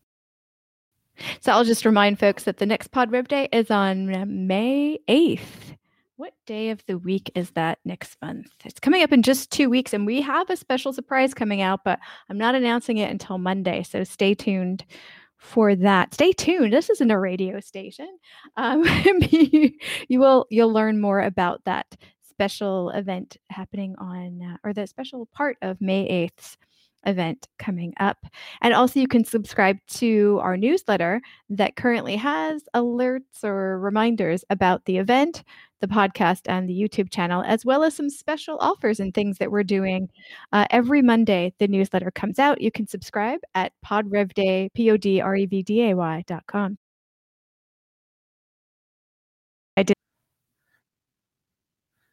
So 1.39 1.51
I'll 1.51 1.65
just 1.65 1.85
remind 1.85 2.19
folks 2.19 2.43
that 2.43 2.57
the 2.57 2.65
next 2.65 2.89
Pod 2.89 3.11
Rev 3.11 3.27
Day 3.27 3.49
is 3.51 3.69
on 3.71 4.13
uh, 4.13 4.25
May 4.27 4.99
8th. 5.07 5.75
What 6.21 6.35
day 6.45 6.69
of 6.69 6.85
the 6.85 6.99
week 6.99 7.31
is 7.33 7.49
that 7.55 7.79
next 7.83 8.15
month? 8.21 8.51
It's 8.63 8.79
coming 8.79 9.01
up 9.01 9.11
in 9.11 9.23
just 9.23 9.51
two 9.51 9.71
weeks, 9.71 9.91
and 9.91 10.05
we 10.05 10.21
have 10.21 10.51
a 10.51 10.55
special 10.55 10.93
surprise 10.93 11.33
coming 11.33 11.63
out, 11.63 11.79
but 11.83 11.97
I'm 12.29 12.37
not 12.37 12.53
announcing 12.53 12.99
it 12.99 13.09
until 13.09 13.39
Monday. 13.39 13.81
So 13.81 14.03
stay 14.03 14.35
tuned 14.35 14.85
for 15.39 15.75
that. 15.75 16.13
Stay 16.13 16.31
tuned. 16.31 16.73
This 16.73 16.91
isn't 16.91 17.09
a 17.09 17.17
radio 17.17 17.59
station. 17.59 18.19
Um, 18.55 18.83
you, 19.31 19.71
will 20.11 20.45
you'll 20.51 20.71
learn 20.71 21.01
more 21.01 21.21
about 21.21 21.63
that 21.65 21.87
special 22.29 22.91
event 22.91 23.37
happening 23.49 23.95
on 23.97 24.43
uh, 24.43 24.57
or 24.63 24.73
the 24.73 24.85
special 24.85 25.25
part 25.25 25.57
of 25.63 25.81
May 25.81 26.29
8th's 26.37 26.55
event 27.05 27.47
coming 27.59 27.93
up. 27.99 28.17
And 28.61 28.73
also, 28.73 28.99
you 28.99 29.07
can 29.07 29.23
subscribe 29.25 29.77
to 29.95 30.39
our 30.41 30.57
newsletter 30.57 31.21
that 31.49 31.75
currently 31.75 32.15
has 32.15 32.63
alerts 32.75 33.43
or 33.43 33.79
reminders 33.79 34.43
about 34.49 34.85
the 34.85 34.97
event, 34.97 35.43
the 35.79 35.87
podcast, 35.87 36.41
and 36.45 36.69
the 36.69 36.79
YouTube 36.79 37.11
channel, 37.11 37.43
as 37.45 37.65
well 37.65 37.83
as 37.83 37.95
some 37.95 38.09
special 38.09 38.57
offers 38.59 38.99
and 38.99 39.13
things 39.13 39.37
that 39.39 39.51
we're 39.51 39.63
doing. 39.63 40.09
Uh, 40.51 40.65
every 40.69 41.01
Monday, 41.01 41.53
the 41.59 41.67
newsletter 41.67 42.11
comes 42.11 42.39
out. 42.39 42.61
You 42.61 42.71
can 42.71 42.87
subscribe 42.87 43.39
at 43.55 43.73
podrevday, 43.85 44.69
P 44.73 44.91
O 44.91 44.97
D 44.97 45.21
R 45.21 45.35
E 45.35 45.45
V 45.45 45.63
D 45.63 45.89
A 45.89 45.95
Y 45.95 46.23
dot 46.27 46.43
com. 46.47 46.77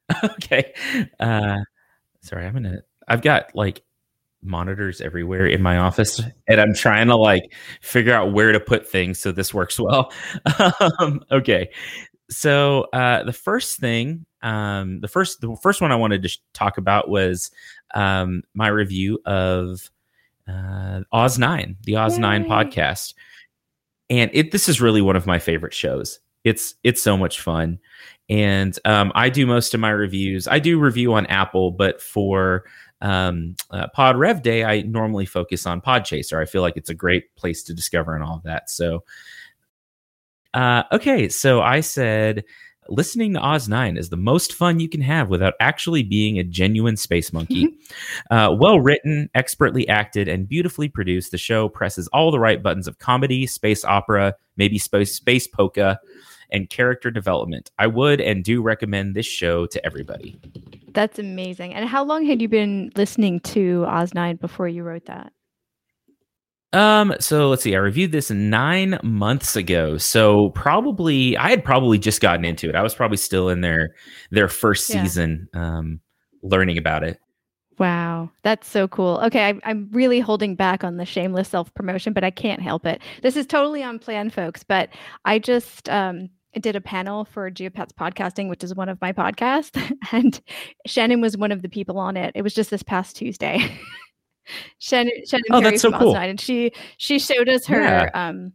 okay. 0.24 0.72
Uh, 1.20 1.58
sorry, 2.22 2.46
I'm 2.46 2.54
gonna. 2.54 2.82
I've 3.08 3.22
got 3.22 3.54
like 3.54 3.82
monitors 4.42 5.00
everywhere 5.00 5.46
in 5.46 5.62
my 5.62 5.78
office, 5.78 6.20
and 6.48 6.60
I'm 6.60 6.74
trying 6.74 7.08
to 7.08 7.16
like 7.16 7.52
figure 7.80 8.14
out 8.14 8.32
where 8.32 8.52
to 8.52 8.60
put 8.60 8.88
things 8.88 9.18
so 9.18 9.32
this 9.32 9.52
works 9.52 9.78
well. 9.78 10.12
um, 11.00 11.20
okay, 11.30 11.70
so 12.30 12.86
uh, 12.92 13.24
the 13.24 13.32
first 13.32 13.78
thing, 13.78 14.26
um, 14.42 15.00
the 15.00 15.08
first, 15.08 15.40
the 15.40 15.56
first 15.62 15.80
one 15.80 15.92
I 15.92 15.96
wanted 15.96 16.22
to 16.22 16.28
sh- 16.28 16.38
talk 16.52 16.78
about 16.78 17.08
was 17.08 17.50
um, 17.94 18.42
my 18.54 18.68
review 18.68 19.18
of 19.24 19.90
uh, 20.46 21.00
Oz 21.12 21.38
Nine, 21.38 21.76
the 21.84 21.96
Oz 21.96 22.18
Nine 22.18 22.44
podcast, 22.44 23.14
and 24.10 24.30
it. 24.34 24.52
This 24.52 24.68
is 24.68 24.80
really 24.80 25.02
one 25.02 25.16
of 25.16 25.26
my 25.26 25.38
favorite 25.38 25.74
shows. 25.74 26.20
It's 26.44 26.74
it's 26.84 27.02
so 27.02 27.16
much 27.16 27.40
fun, 27.40 27.78
and 28.28 28.78
um, 28.84 29.10
I 29.14 29.28
do 29.28 29.46
most 29.46 29.74
of 29.74 29.80
my 29.80 29.90
reviews. 29.90 30.46
I 30.46 30.58
do 30.58 30.78
review 30.78 31.14
on 31.14 31.26
Apple, 31.26 31.70
but 31.70 32.00
for 32.00 32.64
um, 33.00 33.56
uh, 33.70 33.88
Pod 33.94 34.16
Rev 34.16 34.42
Day, 34.42 34.64
I 34.64 34.82
normally 34.82 35.26
focus 35.26 35.66
on 35.66 35.80
Podchaser. 35.80 36.40
I 36.40 36.44
feel 36.44 36.62
like 36.62 36.76
it's 36.76 36.90
a 36.90 36.94
great 36.94 37.34
place 37.36 37.62
to 37.64 37.74
discover 37.74 38.14
and 38.14 38.24
all 38.24 38.36
of 38.36 38.42
that. 38.44 38.70
So, 38.70 39.04
uh, 40.54 40.84
okay, 40.92 41.28
so 41.28 41.60
I 41.60 41.80
said 41.80 42.44
listening 42.88 43.34
to 43.34 43.40
Oz 43.40 43.68
9 43.68 43.96
is 43.96 44.08
the 44.08 44.16
most 44.16 44.54
fun 44.54 44.80
you 44.80 44.88
can 44.88 45.00
have 45.00 45.28
without 45.28 45.54
actually 45.60 46.02
being 46.02 46.38
a 46.38 46.44
genuine 46.44 46.96
space 46.96 47.32
monkey. 47.32 47.68
uh, 48.30 48.54
well 48.58 48.80
written, 48.80 49.28
expertly 49.34 49.86
acted, 49.88 50.28
and 50.28 50.48
beautifully 50.48 50.88
produced, 50.88 51.30
the 51.30 51.38
show 51.38 51.68
presses 51.68 52.08
all 52.08 52.30
the 52.30 52.40
right 52.40 52.62
buttons 52.62 52.88
of 52.88 52.98
comedy, 52.98 53.46
space 53.46 53.84
opera, 53.84 54.34
maybe 54.56 54.78
space, 54.78 55.14
space 55.14 55.46
polka, 55.46 56.00
and 56.50 56.70
character 56.70 57.10
development. 57.10 57.70
I 57.78 57.86
would 57.86 58.20
and 58.20 58.42
do 58.42 58.62
recommend 58.62 59.14
this 59.14 59.26
show 59.26 59.66
to 59.66 59.84
everybody. 59.84 60.38
That's 60.98 61.20
amazing. 61.20 61.74
And 61.74 61.88
how 61.88 62.02
long 62.02 62.26
had 62.26 62.42
you 62.42 62.48
been 62.48 62.90
listening 62.96 63.38
to 63.54 63.84
Oz 63.86 64.14
9 64.14 64.34
before 64.34 64.66
you 64.66 64.82
wrote 64.82 65.04
that? 65.04 65.32
Um, 66.72 67.14
so 67.20 67.48
let's 67.50 67.62
see. 67.62 67.76
I 67.76 67.78
reviewed 67.78 68.10
this 68.10 68.32
nine 68.32 68.98
months 69.04 69.54
ago. 69.54 69.96
So 69.96 70.50
probably 70.56 71.36
I 71.36 71.50
had 71.50 71.62
probably 71.62 71.98
just 72.00 72.20
gotten 72.20 72.44
into 72.44 72.68
it. 72.68 72.74
I 72.74 72.82
was 72.82 72.96
probably 72.96 73.16
still 73.16 73.48
in 73.48 73.60
their 73.60 73.90
their 74.32 74.48
first 74.48 74.90
Yeah. 74.90 75.04
season, 75.04 75.46
um, 75.54 76.00
learning 76.42 76.78
about 76.78 77.04
it. 77.04 77.20
Wow, 77.78 78.32
that's 78.42 78.68
so 78.68 78.88
cool. 78.88 79.20
Okay, 79.22 79.50
I, 79.50 79.54
I'm 79.62 79.88
really 79.92 80.18
holding 80.18 80.56
back 80.56 80.82
on 80.82 80.96
the 80.96 81.04
shameless 81.04 81.48
self 81.48 81.72
promotion, 81.74 82.12
but 82.12 82.24
I 82.24 82.32
can't 82.32 82.60
help 82.60 82.84
it. 82.86 83.00
This 83.22 83.36
is 83.36 83.46
totally 83.46 83.84
on 83.84 84.00
plan, 84.00 84.30
folks. 84.30 84.64
But 84.64 84.88
I 85.24 85.38
just 85.38 85.88
um, 85.88 86.28
did 86.58 86.76
a 86.76 86.80
panel 86.80 87.24
for 87.24 87.50
Geopats 87.50 87.92
Podcasting, 87.92 88.48
which 88.48 88.64
is 88.64 88.74
one 88.74 88.88
of 88.88 89.00
my 89.00 89.12
podcasts, 89.12 89.80
and 90.12 90.40
Shannon 90.86 91.20
was 91.20 91.36
one 91.36 91.52
of 91.52 91.62
the 91.62 91.68
people 91.68 91.98
on 91.98 92.16
it. 92.16 92.32
It 92.34 92.42
was 92.42 92.54
just 92.54 92.70
this 92.70 92.82
past 92.82 93.16
Tuesday. 93.16 93.70
Shannon, 94.78 95.12
Shannon 95.26 95.44
Oh, 95.50 95.60
Perry 95.60 95.70
that's 95.72 95.82
so 95.82 95.92
cool. 95.92 96.14
Oz9, 96.14 96.30
and 96.30 96.40
she 96.40 96.72
she 96.96 97.18
showed 97.18 97.48
us 97.48 97.66
her. 97.66 97.80
Yeah. 97.80 98.10
Um, 98.14 98.52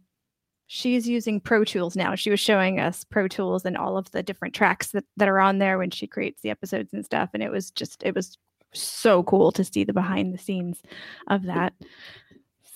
she's 0.66 1.08
using 1.08 1.40
Pro 1.40 1.64
Tools 1.64 1.94
now. 1.96 2.14
She 2.14 2.30
was 2.30 2.40
showing 2.40 2.80
us 2.80 3.04
Pro 3.04 3.28
Tools 3.28 3.64
and 3.64 3.76
all 3.76 3.96
of 3.96 4.10
the 4.10 4.22
different 4.22 4.54
tracks 4.54 4.88
that, 4.92 5.04
that 5.16 5.28
are 5.28 5.38
on 5.40 5.58
there 5.58 5.78
when 5.78 5.90
she 5.90 6.06
creates 6.06 6.42
the 6.42 6.50
episodes 6.50 6.92
and 6.92 7.04
stuff. 7.04 7.30
And 7.34 7.42
it 7.42 7.50
was 7.50 7.70
just 7.70 8.02
it 8.02 8.14
was 8.14 8.36
so 8.72 9.22
cool 9.22 9.52
to 9.52 9.64
see 9.64 9.84
the 9.84 9.92
behind 9.92 10.34
the 10.34 10.38
scenes 10.38 10.82
of 11.28 11.44
that. 11.44 11.72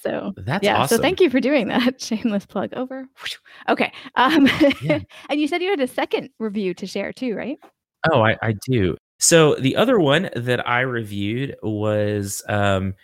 So 0.09 0.33
That's 0.39 0.65
yeah, 0.65 0.79
awesome. 0.79 0.97
so 0.97 1.03
thank 1.03 1.21
you 1.21 1.29
for 1.29 1.41
doing 1.41 1.69
that. 1.69 2.01
Shameless 2.01 2.47
plug 2.47 2.73
over. 2.75 3.07
Okay. 3.69 3.93
Um 4.15 4.49
Yeah. 4.81 5.01
and 5.29 5.41
you 5.41 5.47
said 5.47 5.63
you 5.63 5.71
had 5.71 5.81
a 5.81 5.87
second 5.87 6.31
review 6.39 6.73
to 6.75 6.87
share 6.87 7.13
too, 7.13 7.35
right? 7.35 7.59
Oh, 8.11 8.23
I, 8.23 8.37
I 8.43 8.55
do. 8.69 8.97
So 9.19 9.57
the 9.57 9.77
other 9.77 9.99
one 9.99 10.31
that 10.35 10.67
I 10.67 10.81
reviewed 10.81 11.57
was 11.63 12.43
um, 12.49 12.95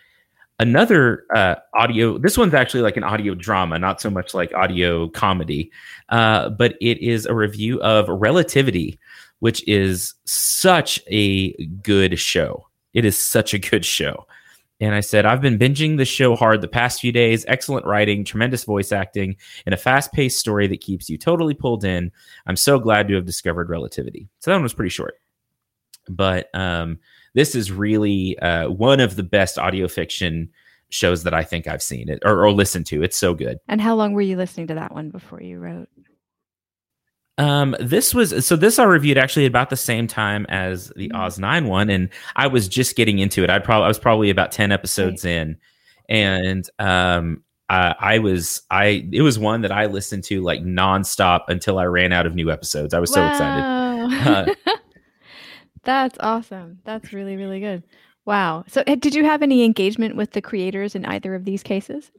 another 0.59 1.25
uh, 1.35 1.55
audio. 1.73 2.17
This 2.17 2.37
one's 2.37 2.53
actually 2.53 2.81
like 2.81 2.97
an 2.97 3.03
audio 3.03 3.35
drama, 3.35 3.77
not 3.77 3.99
so 3.99 4.09
much 4.09 4.33
like 4.33 4.53
audio 4.53 5.09
comedy, 5.09 5.71
uh, 6.09 6.49
but 6.49 6.75
it 6.79 6.99
is 6.99 7.25
a 7.25 7.35
review 7.35 7.81
of 7.81 8.07
Relativity, 8.07 8.97
which 9.39 9.67
is 9.67 10.13
such 10.23 11.01
a 11.07 11.51
good 11.83 12.17
show. 12.17 12.65
It 12.93 13.03
is 13.03 13.17
such 13.17 13.53
a 13.53 13.59
good 13.59 13.83
show. 13.83 14.25
And 14.81 14.93
I 14.93 14.99
said, 14.99 15.25
I've 15.25 15.41
been 15.41 15.57
binging 15.57 15.97
the 15.97 16.05
show 16.05 16.35
hard 16.35 16.61
the 16.61 16.67
past 16.67 16.99
few 16.99 17.11
days. 17.11 17.45
Excellent 17.47 17.85
writing, 17.85 18.25
tremendous 18.25 18.65
voice 18.65 18.91
acting, 18.91 19.37
and 19.65 19.73
a 19.73 19.77
fast 19.77 20.11
paced 20.11 20.39
story 20.39 20.67
that 20.67 20.81
keeps 20.81 21.09
you 21.09 21.17
totally 21.17 21.53
pulled 21.53 21.85
in. 21.85 22.11
I'm 22.45 22.57
so 22.57 22.77
glad 22.77 23.07
to 23.07 23.15
have 23.15 23.25
discovered 23.25 23.69
Relativity. 23.69 24.27
So 24.39 24.51
that 24.51 24.55
one 24.55 24.63
was 24.63 24.73
pretty 24.73 24.89
short. 24.89 25.15
But 26.09 26.49
um, 26.53 26.99
this 27.33 27.55
is 27.55 27.71
really 27.71 28.37
uh, 28.39 28.69
one 28.69 28.99
of 28.99 29.15
the 29.15 29.23
best 29.23 29.57
audio 29.57 29.87
fiction 29.87 30.49
shows 30.89 31.23
that 31.23 31.33
I 31.33 31.43
think 31.43 31.67
I've 31.67 31.81
seen 31.81 32.09
it 32.09 32.19
or, 32.23 32.45
or 32.45 32.51
listened 32.51 32.85
to. 32.87 33.01
It's 33.01 33.17
so 33.17 33.33
good. 33.33 33.57
And 33.67 33.81
how 33.81 33.95
long 33.95 34.13
were 34.13 34.21
you 34.21 34.37
listening 34.37 34.67
to 34.67 34.75
that 34.75 34.93
one 34.93 35.09
before 35.09 35.41
you 35.41 35.57
wrote? 35.57 35.89
Um, 37.37 37.75
this 37.81 38.13
was 38.13 38.45
so 38.45 38.55
this 38.55 38.79
I 38.79 38.85
reviewed 38.85 39.17
actually 39.17 39.45
about 39.45 39.69
the 39.69 39.75
same 39.75 40.07
time 40.07 40.45
as 40.47 40.89
the 40.95 41.09
Mhm. 41.09 41.15
Oz 41.15 41.37
Nine 41.37 41.65
one, 41.67 41.89
and 41.89 42.09
I 42.35 42.47
was 42.47 42.67
just 42.69 42.95
getting 42.95 43.19
into 43.19 43.43
it. 43.43 43.49
I'd 43.49 43.63
probably 43.63 43.85
I 43.85 43.87
was 43.89 43.99
probably 43.99 44.29
about 44.29 44.51
ten 44.53 44.71
episodes 44.71 45.25
in, 45.25 45.57
and 46.07 46.69
um, 46.79 47.43
I, 47.69 47.95
I 47.99 48.19
was 48.19 48.61
I 48.71 49.05
it 49.11 49.21
was 49.21 49.37
one 49.37 49.61
that 49.61 49.71
I 49.73 49.87
listened 49.87 50.23
to 50.25 50.41
like 50.41 50.61
nonstop 50.61 51.41
until 51.49 51.77
I 51.77 51.83
ran 51.85 52.13
out 52.13 52.25
of 52.25 52.35
new 52.35 52.49
episodes. 52.51 52.93
I 52.93 52.99
was 52.99 53.11
so 53.11 53.25
excited. 53.27 53.61
Wow. 53.61 54.45
That's 55.83 56.17
awesome. 56.19 56.79
That's 56.85 57.13
really, 57.13 57.35
really 57.35 57.59
good. 57.59 57.83
Wow. 58.25 58.63
So, 58.67 58.81
uh, 58.87 58.95
did 58.95 59.13
you 59.13 59.23
have 59.23 59.43
any 59.43 59.63
engagement 59.63 60.15
with 60.15 60.31
the 60.31 60.41
creators 60.41 60.95
in 60.95 61.05
either 61.05 61.35
of 61.35 61.45
these 61.45 61.61
cases? 61.63 62.11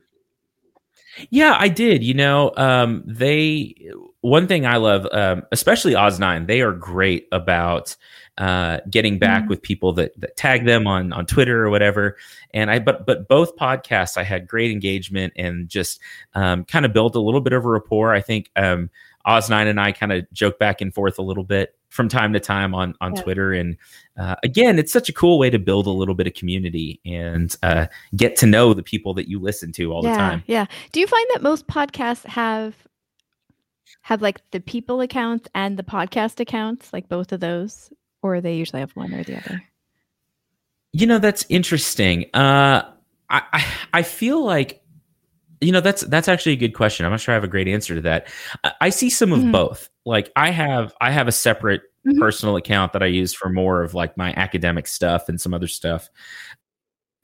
Yeah, 1.31 1.57
I 1.59 1.69
did. 1.69 2.05
You 2.05 2.15
know, 2.15 2.53
um, 2.57 3.03
they 3.07 3.75
one 4.21 4.47
thing 4.47 4.67
I 4.67 4.77
love, 4.77 5.07
um, 5.13 5.43
especially 5.53 5.95
Oz 5.95 6.19
Nine, 6.19 6.47
they 6.47 6.61
are 6.61 6.73
great 6.73 7.29
about 7.33 7.97
uh, 8.39 8.81
getting 8.91 9.19
back 9.19 9.45
Mhm. 9.45 9.49
with 9.49 9.63
people 9.63 9.95
that, 9.95 10.13
that 10.21 10.37
tag 10.37 10.67
them 10.67 10.87
on 10.87 11.11
on 11.15 11.25
Twitter 11.25 11.65
or 11.65 11.71
whatever. 11.71 12.17
And 12.53 12.71
I, 12.71 12.79
but 12.81 13.07
but 13.07 13.29
both 13.29 13.57
podcasts, 13.57 14.19
I 14.19 14.25
had 14.25 14.47
great 14.47 14.71
engagement 14.71 15.33
and 15.37 15.69
just 15.71 16.01
um, 16.35 16.65
kind 16.65 16.85
of 16.85 16.93
built 16.93 17.15
a 17.15 17.21
little 17.21 17.41
bit 17.41 17.55
of 17.55 17.65
a 17.65 17.69
rapport. 17.69 18.13
I 18.13 18.21
think 18.21 18.51
um, 18.57 18.91
Oz 19.25 19.49
Nine 19.49 19.69
and 19.69 19.81
I 19.81 19.93
kind 19.93 20.13
of 20.13 20.31
joke 20.35 20.59
back 20.59 20.81
and 20.83 20.93
forth 20.93 21.19
a 21.19 21.23
little 21.23 21.45
bit 21.45 21.75
from 21.89 22.09
time 22.11 22.35
to 22.35 22.41
time 22.41 22.75
on 22.75 22.95
on 23.01 23.15
Yeah. 23.17 23.23
Twitter. 23.23 23.53
And 23.55 23.77
uh, 24.19 24.37
again, 24.43 24.79
it's 24.79 24.93
such 24.93 25.09
a 25.09 25.15
cool 25.15 25.39
way 25.39 25.49
to 25.49 25.59
build 25.59 25.87
a 25.87 25.91
little 25.91 26.15
bit 26.15 26.27
of 26.27 26.35
community 26.35 27.01
and 27.07 27.57
uh, 27.63 27.87
get 28.17 28.37
to 28.37 28.47
know 28.47 28.75
the 28.75 28.83
people 28.83 29.15
that 29.15 29.29
you 29.31 29.39
listen 29.41 29.73
to 29.73 29.93
all 29.95 30.05
yeah, 30.05 30.11
the 30.13 30.19
time. 30.19 30.45
yeah. 30.47 30.67
Do 30.93 31.01
you 31.01 31.07
find 31.07 31.27
that 31.33 31.43
most 31.43 31.67
podcasts 31.69 32.27
have 32.27 32.75
have 34.03 34.23
like 34.23 34.41
the 34.51 34.61
people 34.61 35.01
accounts 35.01 35.49
and 35.55 35.77
the 35.79 35.83
podcast 35.83 36.41
accounts, 36.41 36.93
like 36.93 37.09
both 37.09 37.33
of 37.33 37.41
those, 37.41 37.93
or 38.23 38.41
they 38.41 38.55
usually 38.55 38.81
have 38.81 38.93
one 38.93 39.13
or 39.15 39.23
the 39.25 39.37
other? 39.37 39.63
You 40.93 41.07
know, 41.07 41.19
that's 41.19 41.45
interesting. 41.49 42.27
Uh, 42.35 42.83
I, 43.29 43.43
I 43.53 43.67
I 43.95 44.03
feel 44.03 44.45
like 44.45 44.83
you 45.61 45.73
know 45.73 45.81
that's 45.81 46.03
that's 46.03 46.29
actually 46.29 46.53
a 46.53 46.57
good 46.57 46.75
question. 46.75 47.05
I'm 47.05 47.13
not 47.13 47.21
sure 47.21 47.33
I 47.33 47.37
have 47.37 47.45
a 47.45 47.49
great 47.49 47.69
answer 47.69 47.95
to 47.97 48.01
that. 48.03 48.29
I, 48.65 48.73
I 48.83 48.91
see 48.91 49.11
some 49.11 49.33
of 49.33 49.41
Mhm. 49.41 49.53
both. 49.53 49.91
Like 50.05 50.31
I 50.37 50.51
have 50.51 50.95
I 51.01 51.11
have 51.11 51.29
a 51.29 51.33
separate 51.33 51.83
Mhm. 52.07 52.19
personal 52.19 52.57
account 52.57 52.93
that 52.93 53.03
I 53.03 53.07
use 53.07 53.35
for 53.35 53.49
more 53.49 53.83
of 53.83 53.95
like 53.95 54.17
my 54.17 54.33
academic 54.37 54.87
stuff 54.87 55.29
and 55.29 55.41
some 55.41 55.53
other 55.53 55.67
stuff. 55.67 56.09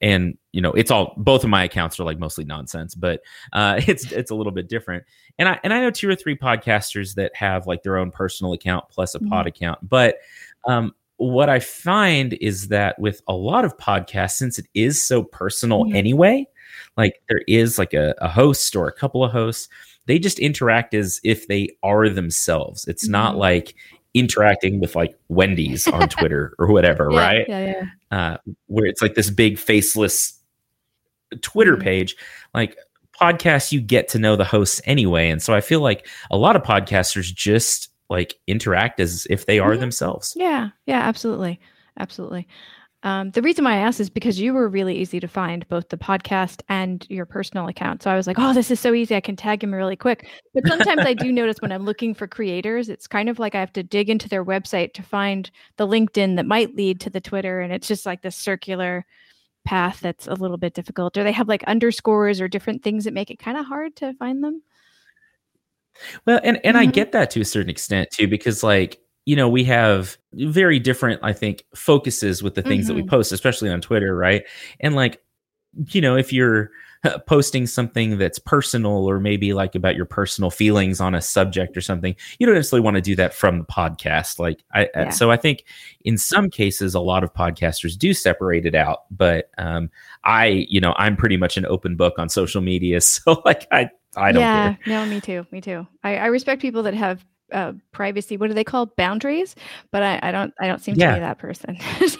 And 0.02 0.36
you 0.52 0.60
know, 0.60 0.72
it's 0.72 0.90
all 0.90 1.14
both 1.16 1.44
of 1.44 1.50
my 1.50 1.64
accounts 1.64 1.98
are 1.98 2.04
like 2.04 2.18
mostly 2.18 2.44
nonsense, 2.44 2.94
but 2.94 3.22
uh, 3.52 3.80
it's 3.88 4.10
it's 4.12 4.30
a 4.30 4.34
little 4.34 4.52
bit 4.52 4.68
different. 4.68 5.04
And 5.38 5.48
I 5.48 5.60
and 5.64 5.72
I 5.72 5.80
know 5.80 5.90
two 5.90 6.08
or 6.10 6.14
three 6.16 6.36
podcasters 6.36 7.14
that 7.14 7.34
have 7.34 7.66
like 7.66 7.82
their 7.84 7.96
own 7.96 8.10
personal 8.10 8.52
account 8.52 8.84
plus 8.90 9.14
a 9.14 9.20
pod 9.20 9.46
account. 9.46 9.88
But 9.88 10.16
um, 10.66 10.92
what 11.16 11.48
I 11.48 11.60
find 11.60 12.34
is 12.34 12.68
that 12.68 12.98
with 12.98 13.22
a 13.28 13.32
lot 13.32 13.64
of 13.64 13.76
podcasts, 13.78 14.32
since 14.32 14.58
it 14.58 14.66
is 14.74 15.02
so 15.02 15.22
personal 15.22 15.84
Mhm. 15.84 15.94
anyway, 15.94 16.46
like 16.96 17.22
there 17.28 17.42
is 17.46 17.78
like 17.78 17.94
a, 17.94 18.14
a 18.18 18.28
host 18.28 18.74
or 18.74 18.88
a 18.88 18.92
couple 18.92 19.24
of 19.24 19.30
hosts, 19.30 19.68
they 20.06 20.18
just 20.18 20.40
interact 20.40 20.94
as 20.94 21.20
if 21.22 21.46
they 21.46 21.68
are 21.84 22.08
themselves. 22.08 22.86
It's 22.88 23.06
not 23.06 23.36
Mhm. 23.36 23.38
like 23.38 23.74
interacting 24.14 24.80
with 24.80 24.94
like 24.94 25.18
Wendy's 25.28 25.86
on 25.88 26.08
Twitter 26.08 26.54
or 26.58 26.70
whatever, 26.72 27.08
Yeah, 27.10 27.18
right? 27.20 27.44
Yeah, 27.48 27.74
yeah. 28.10 28.16
uh, 28.18 28.36
where 28.66 28.86
it's 28.86 29.00
like 29.02 29.14
this 29.14 29.30
big 29.30 29.58
faceless 29.58 30.38
Twitter 31.40 31.76
Mhm. 31.76 31.82
page. 31.82 32.16
Like 32.54 32.76
podcasts, 33.18 33.72
you 33.72 33.80
get 33.80 34.08
to 34.08 34.18
know 34.18 34.36
the 34.36 34.44
hosts 34.44 34.80
anyway, 34.84 35.30
and 35.30 35.42
so 35.42 35.54
I 35.54 35.60
feel 35.60 35.80
like 35.80 36.06
a 36.30 36.36
lot 36.36 36.56
of 36.56 36.62
podcasters 36.62 37.32
just 37.34 37.88
like 38.10 38.34
interact 38.46 39.00
as 39.00 39.26
if 39.30 39.46
they 39.46 39.58
are 39.58 39.72
Mhm. 39.74 39.80
themselves. 39.80 40.34
Yeah, 40.36 40.68
yeah, 40.86 41.00
absolutely. 41.00 41.58
Absolutely. 41.98 42.46
Um, 43.04 43.30
the 43.32 43.42
reason 43.42 43.64
why 43.64 43.72
I 43.72 43.78
asked 43.78 43.98
is 43.98 44.08
because 44.10 44.38
you 44.38 44.54
were 44.54 44.68
really 44.68 44.96
easy 44.96 45.18
to 45.18 45.26
find, 45.26 45.68
both 45.68 45.88
the 45.88 45.96
podcast 45.96 46.62
and 46.68 47.04
your 47.10 47.26
personal 47.26 47.66
account. 47.66 48.02
So 48.02 48.10
I 48.10 48.16
was 48.16 48.28
like, 48.28 48.38
oh, 48.38 48.52
this 48.54 48.70
is 48.70 48.78
so 48.78 48.94
easy. 48.94 49.16
I 49.16 49.20
can 49.20 49.34
tag 49.34 49.64
him 49.64 49.74
really 49.74 49.96
quick. 49.96 50.28
But 50.54 50.66
sometimes 50.68 51.04
I 51.04 51.12
do 51.14 51.32
notice 51.32 51.60
when 51.60 51.72
I'm 51.72 51.84
looking 51.84 52.14
for 52.14 52.28
creators, 52.28 52.88
it's 52.88 53.08
kind 53.08 53.28
of 53.28 53.40
like 53.40 53.56
I 53.56 53.60
have 53.60 53.72
to 53.72 53.82
dig 53.82 54.08
into 54.08 54.28
their 54.28 54.44
website 54.44 54.92
to 54.94 55.02
find 55.02 55.50
the 55.78 55.86
LinkedIn 55.88 56.36
that 56.36 56.46
might 56.46 56.76
lead 56.76 57.00
to 57.00 57.10
the 57.10 57.20
Twitter. 57.20 57.60
And 57.60 57.72
it's 57.72 57.88
just 57.88 58.06
like 58.06 58.22
this 58.22 58.36
circular 58.36 59.04
path 59.64 60.00
that's 60.00 60.28
a 60.28 60.34
little 60.34 60.56
bit 60.56 60.74
difficult. 60.74 61.16
Or 61.16 61.24
they 61.24 61.32
have 61.32 61.48
like 61.48 61.64
underscores 61.64 62.40
or 62.40 62.46
different 62.48 62.84
things 62.84 63.04
that 63.04 63.14
make 63.14 63.30
it 63.32 63.38
kind 63.40 63.56
of 63.58 63.66
hard 63.66 63.96
to 63.96 64.14
find 64.14 64.44
them. 64.44 64.62
Well, 66.26 66.40
and 66.42 66.58
and 66.64 66.76
I 66.78 66.86
Mhm. 66.86 66.92
get 66.92 67.12
that 67.12 67.30
to 67.32 67.40
a 67.40 67.44
certain 67.44 67.70
extent 67.70 68.10
too, 68.10 68.26
because 68.26 68.62
like 68.62 69.00
you 69.26 69.36
know 69.36 69.48
we 69.48 69.64
have 69.64 70.16
very 70.34 70.78
different, 70.78 71.20
I 71.22 71.32
think, 71.32 71.64
focuses 71.74 72.42
with 72.42 72.54
the 72.54 72.62
things 72.62 72.86
that 72.86 72.94
we 72.94 73.02
Mhm. 73.02 73.08
post, 73.08 73.32
especially 73.32 73.70
on 73.70 73.80
Twitter, 73.80 74.16
right? 74.16 74.44
And 74.80 74.94
like 74.94 75.20
you 75.88 76.02
know, 76.02 76.16
if 76.16 76.34
you're 76.34 76.70
uh, 77.04 77.18
posting 77.20 77.66
something 77.66 78.18
that's 78.18 78.38
personal 78.38 79.08
or 79.08 79.18
maybe 79.18 79.54
like 79.54 79.74
about 79.74 79.96
your 79.96 80.04
personal 80.04 80.50
feelings 80.50 81.00
on 81.00 81.14
a 81.14 81.22
subject 81.22 81.76
or 81.78 81.80
something, 81.80 82.14
you 82.38 82.46
don't 82.46 82.54
necessarily 82.54 82.84
want 82.84 82.94
to 82.96 83.00
do 83.00 83.16
that 83.16 83.32
from 83.32 83.58
the 83.58 83.64
podcast. 83.64 84.38
Like 84.38 84.62
I, 84.74 84.90
Yeah. 84.94 85.08
so 85.08 85.30
I 85.30 85.38
think 85.38 85.64
in 86.04 86.18
some 86.18 86.50
cases 86.50 86.94
a 86.94 87.00
lot 87.00 87.24
of 87.24 87.32
podcasters 87.32 87.96
do 87.98 88.12
separate 88.12 88.66
it 88.66 88.74
out, 88.74 89.04
but 89.10 89.48
um, 89.56 89.90
I, 90.24 90.66
you 90.68 90.78
know, 90.78 90.92
I'm 90.98 91.16
pretty 91.16 91.38
much 91.38 91.56
an 91.56 91.64
open 91.64 91.96
book 91.96 92.18
on 92.18 92.28
social 92.28 92.60
media, 92.60 93.00
so 93.00 93.40
like 93.46 93.66
I, 93.72 93.88
I 94.14 94.30
don't 94.30 94.42
yeah, 94.42 94.74
care. 94.74 94.78
no, 94.86 95.06
me 95.06 95.22
too. 95.22 95.46
Me 95.50 95.62
too. 95.62 95.86
I, 96.04 96.16
I 96.18 96.26
respect 96.26 96.60
people 96.60 96.82
that 96.82 96.92
have 96.92 97.24
uh, 97.52 97.72
privacy. 97.92 98.36
What 98.36 98.48
do 98.48 98.54
they 98.54 98.64
call 98.64 98.86
boundaries? 98.86 99.54
But 99.90 100.02
I, 100.02 100.20
I 100.22 100.32
don't. 100.32 100.52
I 100.60 100.66
don't 100.66 100.80
seem 100.82 100.94
to 100.94 100.98
be 100.98 101.20
that 101.20 101.38
person. 101.38 101.78
So, 102.12 102.18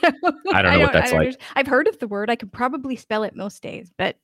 I 0.53 0.63
don't 0.63 0.75
know 0.75 0.81
what 0.81 0.93
that's 0.93 1.13
like. 1.13 1.41
I've 1.55 1.67
heard 1.67 1.87
of 1.89 1.99
the 1.99 2.09
word. 2.09 2.31
I 2.31 2.37
could 2.37 2.53
probably 2.53 2.97
spell 2.97 3.25
it 3.25 3.35
most 3.37 3.63
days, 3.63 3.91
but 3.97 4.17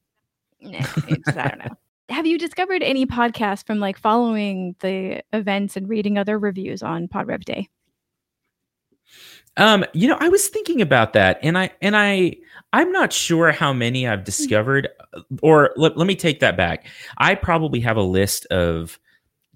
nah, 0.60 0.78
just, 0.80 1.36
I 1.36 1.48
don't 1.48 1.58
know. 1.58 1.76
Have 2.10 2.26
you 2.26 2.38
discovered 2.38 2.82
any 2.82 3.04
podcasts 3.04 3.66
from 3.66 3.80
like 3.80 3.98
following 3.98 4.74
the 4.80 5.22
events 5.32 5.76
and 5.76 5.88
reading 5.88 6.16
other 6.16 6.38
reviews 6.38 6.82
on 6.82 7.06
PodRev 7.06 7.44
Day? 7.44 7.68
Um, 9.58 9.84
you 9.92 10.08
know, 10.08 10.16
I 10.20 10.28
was 10.28 10.48
thinking 10.48 10.80
about 10.80 11.12
that, 11.14 11.38
and 11.42 11.58
I 11.58 11.70
and 11.82 11.96
I 11.96 12.36
I'm 12.72 12.92
not 12.92 13.12
sure 13.12 13.50
how 13.50 13.72
many 13.72 14.06
I've 14.06 14.24
discovered, 14.24 14.88
or 15.42 15.72
let, 15.76 15.96
let 15.96 16.06
me 16.06 16.14
take 16.14 16.40
that 16.40 16.56
back. 16.56 16.86
I 17.18 17.34
probably 17.34 17.80
have 17.80 17.96
a 17.96 18.02
list 18.02 18.46
of 18.46 18.98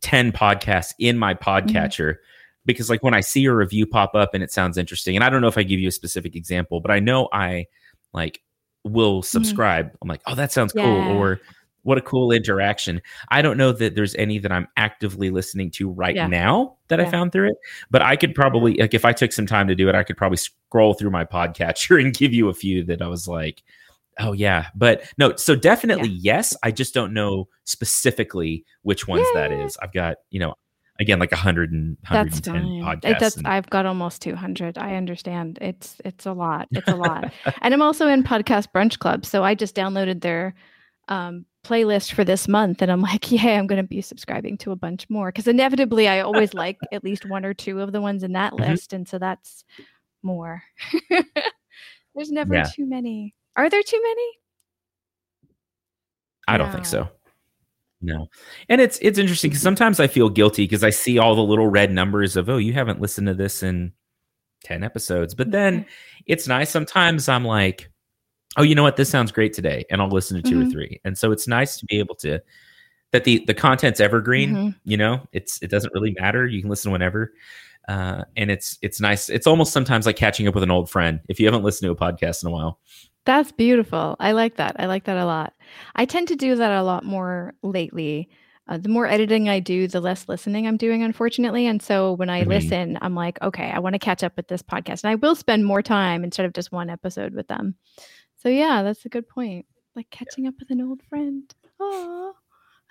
ten 0.02 0.32
podcasts 0.32 0.92
in 0.98 1.16
my 1.18 1.34
mm-hmm. 1.34 1.48
podcatcher 1.48 2.16
because, 2.66 2.90
like, 2.90 3.02
when 3.02 3.14
I 3.14 3.20
see 3.20 3.44
a 3.46 3.54
review 3.54 3.86
pop 3.86 4.14
up 4.14 4.34
and 4.34 4.42
it 4.42 4.52
sounds 4.52 4.76
interesting, 4.76 5.16
and 5.16 5.24
I 5.24 5.30
don't 5.30 5.40
know 5.40 5.48
if 5.48 5.58
I 5.58 5.62
give 5.62 5.80
you 5.80 5.88
a 5.88 5.92
specific 5.92 6.36
example, 6.36 6.80
but 6.80 6.90
I 6.90 7.00
know 7.00 7.28
I 7.32 7.66
like 8.12 8.42
will 8.84 9.20
mm-hmm. 9.20 9.26
subscribe. 9.26 9.90
I'm 10.02 10.08
like, 10.08 10.22
oh, 10.26 10.34
that 10.34 10.52
sounds 10.52 10.72
Yeah. 10.74 10.84
cool, 10.84 11.16
or 11.16 11.40
what 11.84 11.98
a 11.98 12.00
cool 12.00 12.30
interaction. 12.30 13.02
I 13.28 13.42
don't 13.42 13.56
know 13.56 13.72
that 13.72 13.96
there's 13.96 14.14
any 14.14 14.38
that 14.38 14.52
I'm 14.52 14.68
actively 14.76 15.30
listening 15.30 15.70
to 15.72 15.90
right 15.90 16.14
Yeah. 16.14 16.28
now 16.28 16.76
that 16.88 17.00
I 17.00 17.10
found 17.10 17.32
through 17.32 17.48
it, 17.48 17.56
but 17.90 18.02
I 18.02 18.14
could 18.14 18.34
probably 18.34 18.74
like 18.74 18.94
if 18.94 19.04
I 19.04 19.12
took 19.12 19.32
some 19.32 19.46
time 19.46 19.66
to 19.68 19.74
do 19.74 19.88
it, 19.88 19.94
I 19.94 20.04
could 20.04 20.16
probably 20.16 20.36
scroll 20.36 20.94
through 20.94 21.10
my 21.10 21.24
podcatcher 21.36 22.00
and 22.00 22.14
give 22.14 22.32
you 22.32 22.48
a 22.48 22.54
few 22.54 22.84
that 22.84 23.02
I 23.02 23.08
was 23.08 23.26
like, 23.26 23.62
oh 24.18 24.32
yeah. 24.32 24.66
But 24.74 25.04
no, 25.18 25.36
so 25.36 25.54
definitely 25.56 26.08
yes. 26.10 26.54
I 26.62 26.70
just 26.70 26.94
don't 26.94 27.12
know 27.14 27.48
specifically 27.64 28.64
which 28.82 29.06
ones 29.08 29.26
that 29.34 29.50
Yeah. 29.50 29.64
is. 29.64 29.76
I've 29.82 29.92
got, 29.92 30.16
you 30.30 30.40
know, 30.40 30.54
again 31.00 31.18
like 31.18 31.32
a 31.32 31.36
hundred 31.36 31.72
and 31.72 31.96
That's 32.10 32.46
110 32.46 32.84
fine. 32.84 33.00
Podcasts. 33.00 33.18
That's 33.20 33.36
and- 33.38 33.46
I've 33.48 33.68
got 33.70 33.86
almost 33.86 34.22
200. 34.22 34.78
I 34.78 34.94
understand. 34.96 35.58
It's 35.60 35.96
it's 36.04 36.26
a 36.26 36.32
lot. 36.32 36.68
It's 36.70 36.88
a 36.88 36.96
lot. 36.96 37.32
and 37.62 37.72
I'm 37.74 37.82
also 37.82 38.08
in 38.08 38.22
Podcast 38.22 38.68
Brunch 38.74 38.98
Club, 38.98 39.24
so 39.26 39.42
I 39.42 39.54
just 39.54 39.74
downloaded 39.74 40.20
their 40.20 40.54
um, 41.08 41.46
playlist 41.64 42.12
for 42.12 42.22
this 42.24 42.46
month, 42.46 42.80
and 42.82 42.90
I'm 42.90 43.00
like, 43.02 43.32
yeah, 43.32 43.58
I'm 43.58 43.66
going 43.66 43.82
to 43.82 43.88
be 43.88 44.00
subscribing 44.02 44.56
to 44.58 44.70
a 44.70 44.76
bunch 44.76 45.08
more 45.10 45.28
because 45.32 45.48
inevitably 45.48 46.06
I 46.08 46.20
always 46.20 46.54
like 46.54 46.78
at 46.92 47.02
least 47.02 47.28
one 47.28 47.44
or 47.44 47.54
two 47.54 47.80
of 47.80 47.90
the 47.92 48.00
ones 48.00 48.22
in 48.22 48.32
that 48.32 48.52
Mhm. 48.52 48.68
list, 48.68 48.92
and 48.92 49.08
so 49.08 49.18
that's 49.18 49.64
more. 50.22 50.62
There's 52.14 52.30
never 52.30 52.54
Yeah. 52.54 52.64
too 52.74 52.86
many. 52.86 53.34
Are 53.56 53.68
there 53.68 53.82
too 53.82 54.00
many? 54.02 54.38
I 56.48 56.56
don't 56.58 56.72
think 56.72 56.86
so. 56.86 57.08
No. 58.00 58.26
And 58.68 58.80
it's 58.80 58.98
it's 59.00 59.18
interesting 59.18 59.50
because 59.50 59.62
sometimes 59.62 60.00
I 60.00 60.08
feel 60.08 60.28
guilty 60.28 60.64
because 60.64 60.82
I 60.82 60.90
see 60.90 61.18
all 61.18 61.36
the 61.36 61.42
little 61.42 61.68
red 61.68 61.92
numbers 61.92 62.36
of, 62.36 62.48
oh, 62.48 62.56
you 62.56 62.72
haven't 62.72 63.00
listened 63.00 63.28
to 63.28 63.34
this 63.34 63.62
in 63.62 63.92
10 64.64 64.82
episodes. 64.82 65.34
But 65.34 65.52
then 65.52 65.86
it's 66.26 66.48
nice. 66.48 66.70
Sometimes 66.70 67.28
I'm 67.28 67.44
like, 67.44 67.90
oh, 68.56 68.62
you 68.62 68.74
know 68.74 68.82
what? 68.82 68.96
This 68.96 69.08
sounds 69.10 69.32
great 69.32 69.52
today. 69.52 69.84
And 69.90 70.02
I'll 70.02 70.08
listen 70.08 70.42
to 70.42 70.50
2 70.50 70.60
or 70.62 70.64
Mhm. 70.64 70.72
three. 70.72 71.00
And 71.04 71.16
so 71.16 71.32
it's 71.32 71.48
nice 71.48 71.76
to 71.78 71.86
be 71.86 71.98
able 72.00 72.16
to 72.16 72.40
that 73.12 73.24
the 73.24 73.44
the 73.46 73.54
content's 73.54 74.00
evergreen, 74.00 74.54
Mhm. 74.54 74.76
you 74.84 74.96
know, 74.96 75.26
it's 75.32 75.62
it 75.62 75.70
doesn't 75.70 75.92
really 75.94 76.14
matter. 76.18 76.46
You 76.46 76.60
can 76.60 76.70
listen 76.70 76.92
whenever. 76.92 77.32
Uh, 77.88 78.24
and 78.36 78.50
it's 78.50 78.78
it's 78.82 79.00
nice. 79.00 79.28
It's 79.30 79.46
almost 79.46 79.72
sometimes 79.72 80.06
like 80.06 80.16
catching 80.16 80.48
up 80.48 80.54
with 80.54 80.64
an 80.64 80.70
old 80.72 80.90
friend 80.90 81.20
if 81.28 81.40
you 81.40 81.46
haven't 81.46 81.64
listened 81.64 81.88
to 81.88 81.92
a 81.92 82.12
podcast 82.12 82.42
in 82.44 82.48
a 82.48 82.52
while. 82.52 82.80
That's 83.24 83.52
beautiful. 83.52 84.16
I 84.18 84.32
like 84.32 84.56
that. 84.56 84.76
I 84.78 84.86
like 84.86 85.04
that 85.04 85.16
a 85.16 85.24
lot. 85.26 85.52
I 85.94 86.04
tend 86.06 86.28
to 86.28 86.36
do 86.36 86.56
that 86.56 86.72
a 86.72 86.82
lot 86.82 87.04
more 87.04 87.54
lately. 87.62 88.28
Uh, 88.68 88.78
the 88.78 88.88
more 88.88 89.06
editing 89.06 89.48
I 89.48 89.60
do, 89.60 89.86
the 89.88 90.00
less 90.00 90.28
listening 90.28 90.66
I'm 90.66 90.76
doing, 90.76 91.02
unfortunately. 91.02 91.66
And 91.66 91.80
so 91.82 92.12
when 92.14 92.30
I 92.30 92.44
Mhm. 92.44 92.48
listen, 92.48 92.98
I'm 93.00 93.14
like, 93.14 93.40
okay, 93.42 93.70
I 93.70 93.78
want 93.78 93.94
to 93.94 93.98
catch 93.98 94.22
up 94.24 94.36
with 94.36 94.48
this 94.48 94.62
podcast. 94.62 95.04
And 95.04 95.10
I 95.10 95.14
will 95.16 95.34
spend 95.34 95.64
more 95.64 95.82
time 95.82 96.24
instead 96.24 96.46
of 96.46 96.52
just 96.52 96.72
one 96.72 96.90
episode 96.90 97.34
with 97.34 97.48
them. 97.48 97.76
So, 98.38 98.48
yeah, 98.48 98.82
that's 98.82 99.04
a 99.04 99.08
good 99.08 99.28
point. 99.28 99.66
Like 99.94 100.10
catching 100.10 100.46
up 100.46 100.54
with 100.58 100.70
an 100.70 100.80
old 100.80 101.02
friend. 101.02 101.52
Aw. 101.80 102.32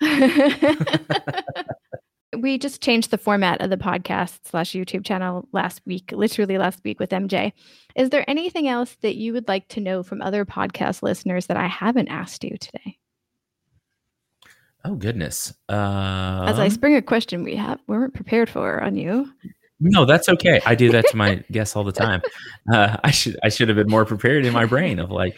we 2.38 2.58
just 2.58 2.82
changed 2.82 3.10
the 3.10 3.18
format 3.18 3.60
of 3.60 3.70
the 3.70 3.76
podcast 3.76 4.38
slash 4.44 4.72
YouTube 4.72 5.04
channel 5.04 5.46
last 5.52 5.80
week, 5.84 6.12
literally 6.12 6.56
last 6.58 6.80
week 6.84 6.98
with 6.98 7.10
MJ. 7.10 7.52
Is 7.94 8.10
there 8.10 8.28
anything 8.28 8.68
else 8.68 8.96
that 9.02 9.16
you 9.16 9.32
would 9.34 9.48
like 9.48 9.68
to 9.68 9.80
know 9.80 10.02
from 10.02 10.22
other 10.22 10.44
podcast 10.44 11.02
listeners 11.02 11.46
that 11.46 11.56
I 11.56 11.66
haven't 11.66 12.08
asked 12.08 12.42
you 12.44 12.56
today? 12.58 12.98
Oh 14.84 14.94
goodness. 14.96 15.52
Uh 15.68 16.44
As 16.48 16.58
I 16.58 16.68
spring 16.68 16.96
a 16.96 17.02
question 17.02 17.44
we 17.44 17.54
have 17.56 17.78
we 17.86 17.96
weren't 17.96 18.14
prepared 18.14 18.50
for 18.50 18.82
on 18.82 18.96
you. 18.96 19.30
No, 19.78 20.04
that's 20.04 20.28
okay. 20.28 20.60
I 20.64 20.74
do 20.74 20.90
that 20.92 21.06
to 21.08 21.16
my 21.16 21.36
guests 21.52 21.76
all 21.76 21.84
the 21.84 21.92
time. 21.92 22.22
Uh, 22.72 22.96
I 23.04 23.10
should 23.10 23.38
I 23.42 23.48
should 23.48 23.68
have 23.68 23.76
been 23.76 23.88
more 23.90 24.04
prepared 24.04 24.44
in 24.44 24.52
my 24.52 24.64
brain 24.64 24.98
of 24.98 25.10
like 25.10 25.36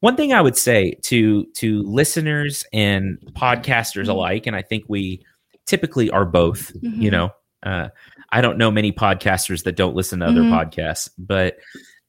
one 0.00 0.16
thing 0.16 0.32
I 0.32 0.40
would 0.40 0.56
say 0.56 0.94
to 1.04 1.44
to 1.56 1.82
listeners 1.82 2.64
and 2.72 3.18
podcasters 3.32 4.04
Mhm. 4.04 4.10
alike, 4.10 4.46
and 4.46 4.54
I 4.54 4.62
think 4.62 4.84
we 4.88 5.24
typically 5.68 6.10
are 6.10 6.24
both. 6.24 6.72
You 6.82 7.10
Mhm. 7.10 7.12
know, 7.12 7.30
uh, 7.62 7.88
I 8.30 8.40
don't 8.40 8.58
know 8.58 8.70
many 8.70 8.92
podcasters 8.92 9.64
that 9.64 9.76
don't 9.76 9.94
listen 9.94 10.20
to 10.20 10.26
other 10.26 10.42
Mhm. 10.42 10.50
podcasts, 10.50 11.10
but 11.18 11.58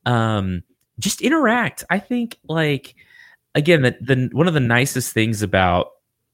um, 0.05 0.63
just 0.97 1.21
interact. 1.21 1.83
I 1.89 1.99
think 1.99 2.37
like 2.47 2.95
again 3.55 3.81
that 3.83 4.03
the 4.05 4.29
one 4.31 4.47
of 4.47 4.53
the 4.53 4.59
nicest 4.59 5.13
things 5.13 5.41
about 5.41 5.91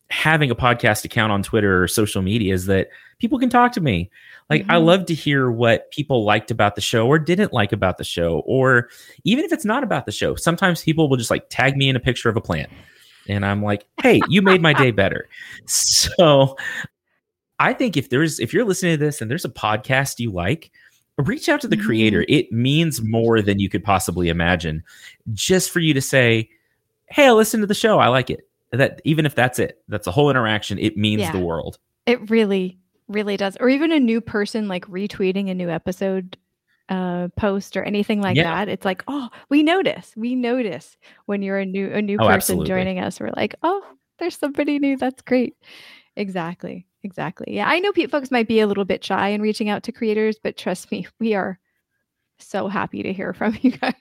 having 0.10 0.52
a 0.52 0.56
podcast 0.56 1.04
account 1.04 1.32
on 1.32 1.42
Twitter 1.42 1.82
or 1.84 1.88
social 1.88 2.22
media 2.22 2.54
is 2.54 2.68
that 2.68 2.90
people 3.20 3.40
can 3.40 3.50
talk 3.50 3.72
to 3.74 3.82
me. 3.82 4.10
Like 4.50 4.62
mm-hmm. 4.62 4.72
I 4.72 4.78
love 4.78 5.06
to 5.08 5.16
hear 5.16 5.50
what 5.50 5.90
people 5.92 6.24
liked 6.24 6.52
about 6.52 6.76
the 6.76 6.82
show 6.82 7.08
or 7.08 7.18
didn't 7.18 7.54
like 7.54 7.72
about 7.72 7.98
the 7.98 8.04
show, 8.04 8.44
or 8.46 8.90
even 9.24 9.44
if 9.44 9.52
it's 9.52 9.66
not 9.66 9.84
about 9.84 10.06
the 10.06 10.12
show. 10.12 10.36
Sometimes 10.36 10.84
people 10.84 11.10
will 11.10 11.18
just 11.18 11.32
like 11.32 11.50
tag 11.50 11.76
me 11.76 11.90
in 11.90 11.96
a 11.96 12.00
picture 12.00 12.30
of 12.30 12.38
a 12.38 12.42
plant, 12.42 12.70
and 13.28 13.44
I'm 13.46 13.64
like, 13.64 13.88
"Hey, 14.02 14.22
you 14.30 14.44
made 14.44 14.62
my 14.62 14.74
day 14.74 14.92
better." 14.92 15.28
So 15.66 16.56
I 17.60 17.74
think 17.74 17.98
if 17.98 18.10
there's 18.10 18.40
if 18.40 18.54
you're 18.54 18.66
listening 18.66 18.98
to 18.98 19.06
this 19.06 19.22
and 19.22 19.30
there's 19.32 19.46
a 19.46 19.50
podcast 19.50 20.20
you 20.20 20.32
like, 20.32 20.72
reach 21.18 21.50
out 21.50 21.62
to 21.62 21.68
the 21.68 21.78
creator. 21.78 22.22
Mm-hmm. 22.22 22.34
It 22.34 22.52
means 22.52 23.02
more 23.02 23.42
than 23.42 23.60
you 23.60 23.70
could 23.70 23.84
possibly 23.84 24.30
imagine. 24.30 24.84
Just 25.34 25.72
for 25.72 25.80
you 25.80 25.94
to 25.94 26.02
say, 26.02 26.50
"Hey, 27.08 27.28
I 27.28 27.32
listened 27.32 27.64
to 27.64 27.68
the 27.68 27.74
show. 27.74 28.00
I 28.00 28.08
like 28.08 28.30
it." 28.30 28.48
That 28.72 29.02
even 29.06 29.26
if 29.26 29.36
that's 29.36 29.60
it, 29.60 29.82
that's 29.88 30.08
a 30.08 30.12
whole 30.12 30.30
interaction. 30.30 30.80
It 30.80 30.98
means 30.98 31.22
yeah. 31.22 31.32
the 31.32 31.40
world. 31.40 31.78
It 32.06 32.30
really 32.30 32.78
really 33.08 33.38
does 33.38 33.56
or 33.60 33.70
even 33.70 33.92
a 33.92 34.00
new 34.00 34.20
person 34.20 34.68
like 34.68 34.86
retweeting 34.88 35.50
a 35.50 35.54
new 35.54 35.70
episode 35.70 36.38
uh 36.90 37.28
post 37.36 37.76
or 37.78 37.84
anything 37.84 38.22
like 38.22 38.36
yeah. 38.36 38.44
that 38.44 38.70
it's 38.70 38.86
like 38.86 39.04
oh 39.08 39.30
we 39.50 39.64
notice 39.64 40.14
we 40.16 40.36
notice 40.36 40.98
when 41.26 41.42
you're 41.42 41.60
a 41.60 41.66
new 41.66 41.92
a 41.92 42.02
new 42.02 42.16
oh, 42.16 42.26
person 42.26 42.36
absolutely. 42.36 42.68
joining 42.68 43.00
us 43.00 43.20
we're 43.20 43.32
like 43.36 43.56
oh 43.64 43.84
there's 44.20 44.38
somebody 44.38 44.80
new 44.80 44.98
that's 44.98 45.22
great 45.24 45.56
exactly 46.16 46.86
exactly 47.06 47.48
yeah 47.50 47.68
i 47.68 47.80
know 47.80 47.92
pe- 47.94 48.08
folks 48.08 48.32
might 48.32 48.48
be 48.48 48.60
a 48.60 48.68
little 48.68 48.86
bit 48.86 49.04
shy 49.04 49.30
in 49.30 49.42
reaching 49.42 49.70
out 49.70 49.84
to 49.84 49.92
creators 49.92 50.38
but 50.42 50.58
trust 50.58 50.92
me 50.92 51.08
we 51.20 51.34
are 51.34 51.60
so 52.40 52.68
happy 52.68 53.02
to 53.04 53.14
hear 53.14 53.34
from 53.34 53.58
you 53.62 53.72
guys 53.72 53.94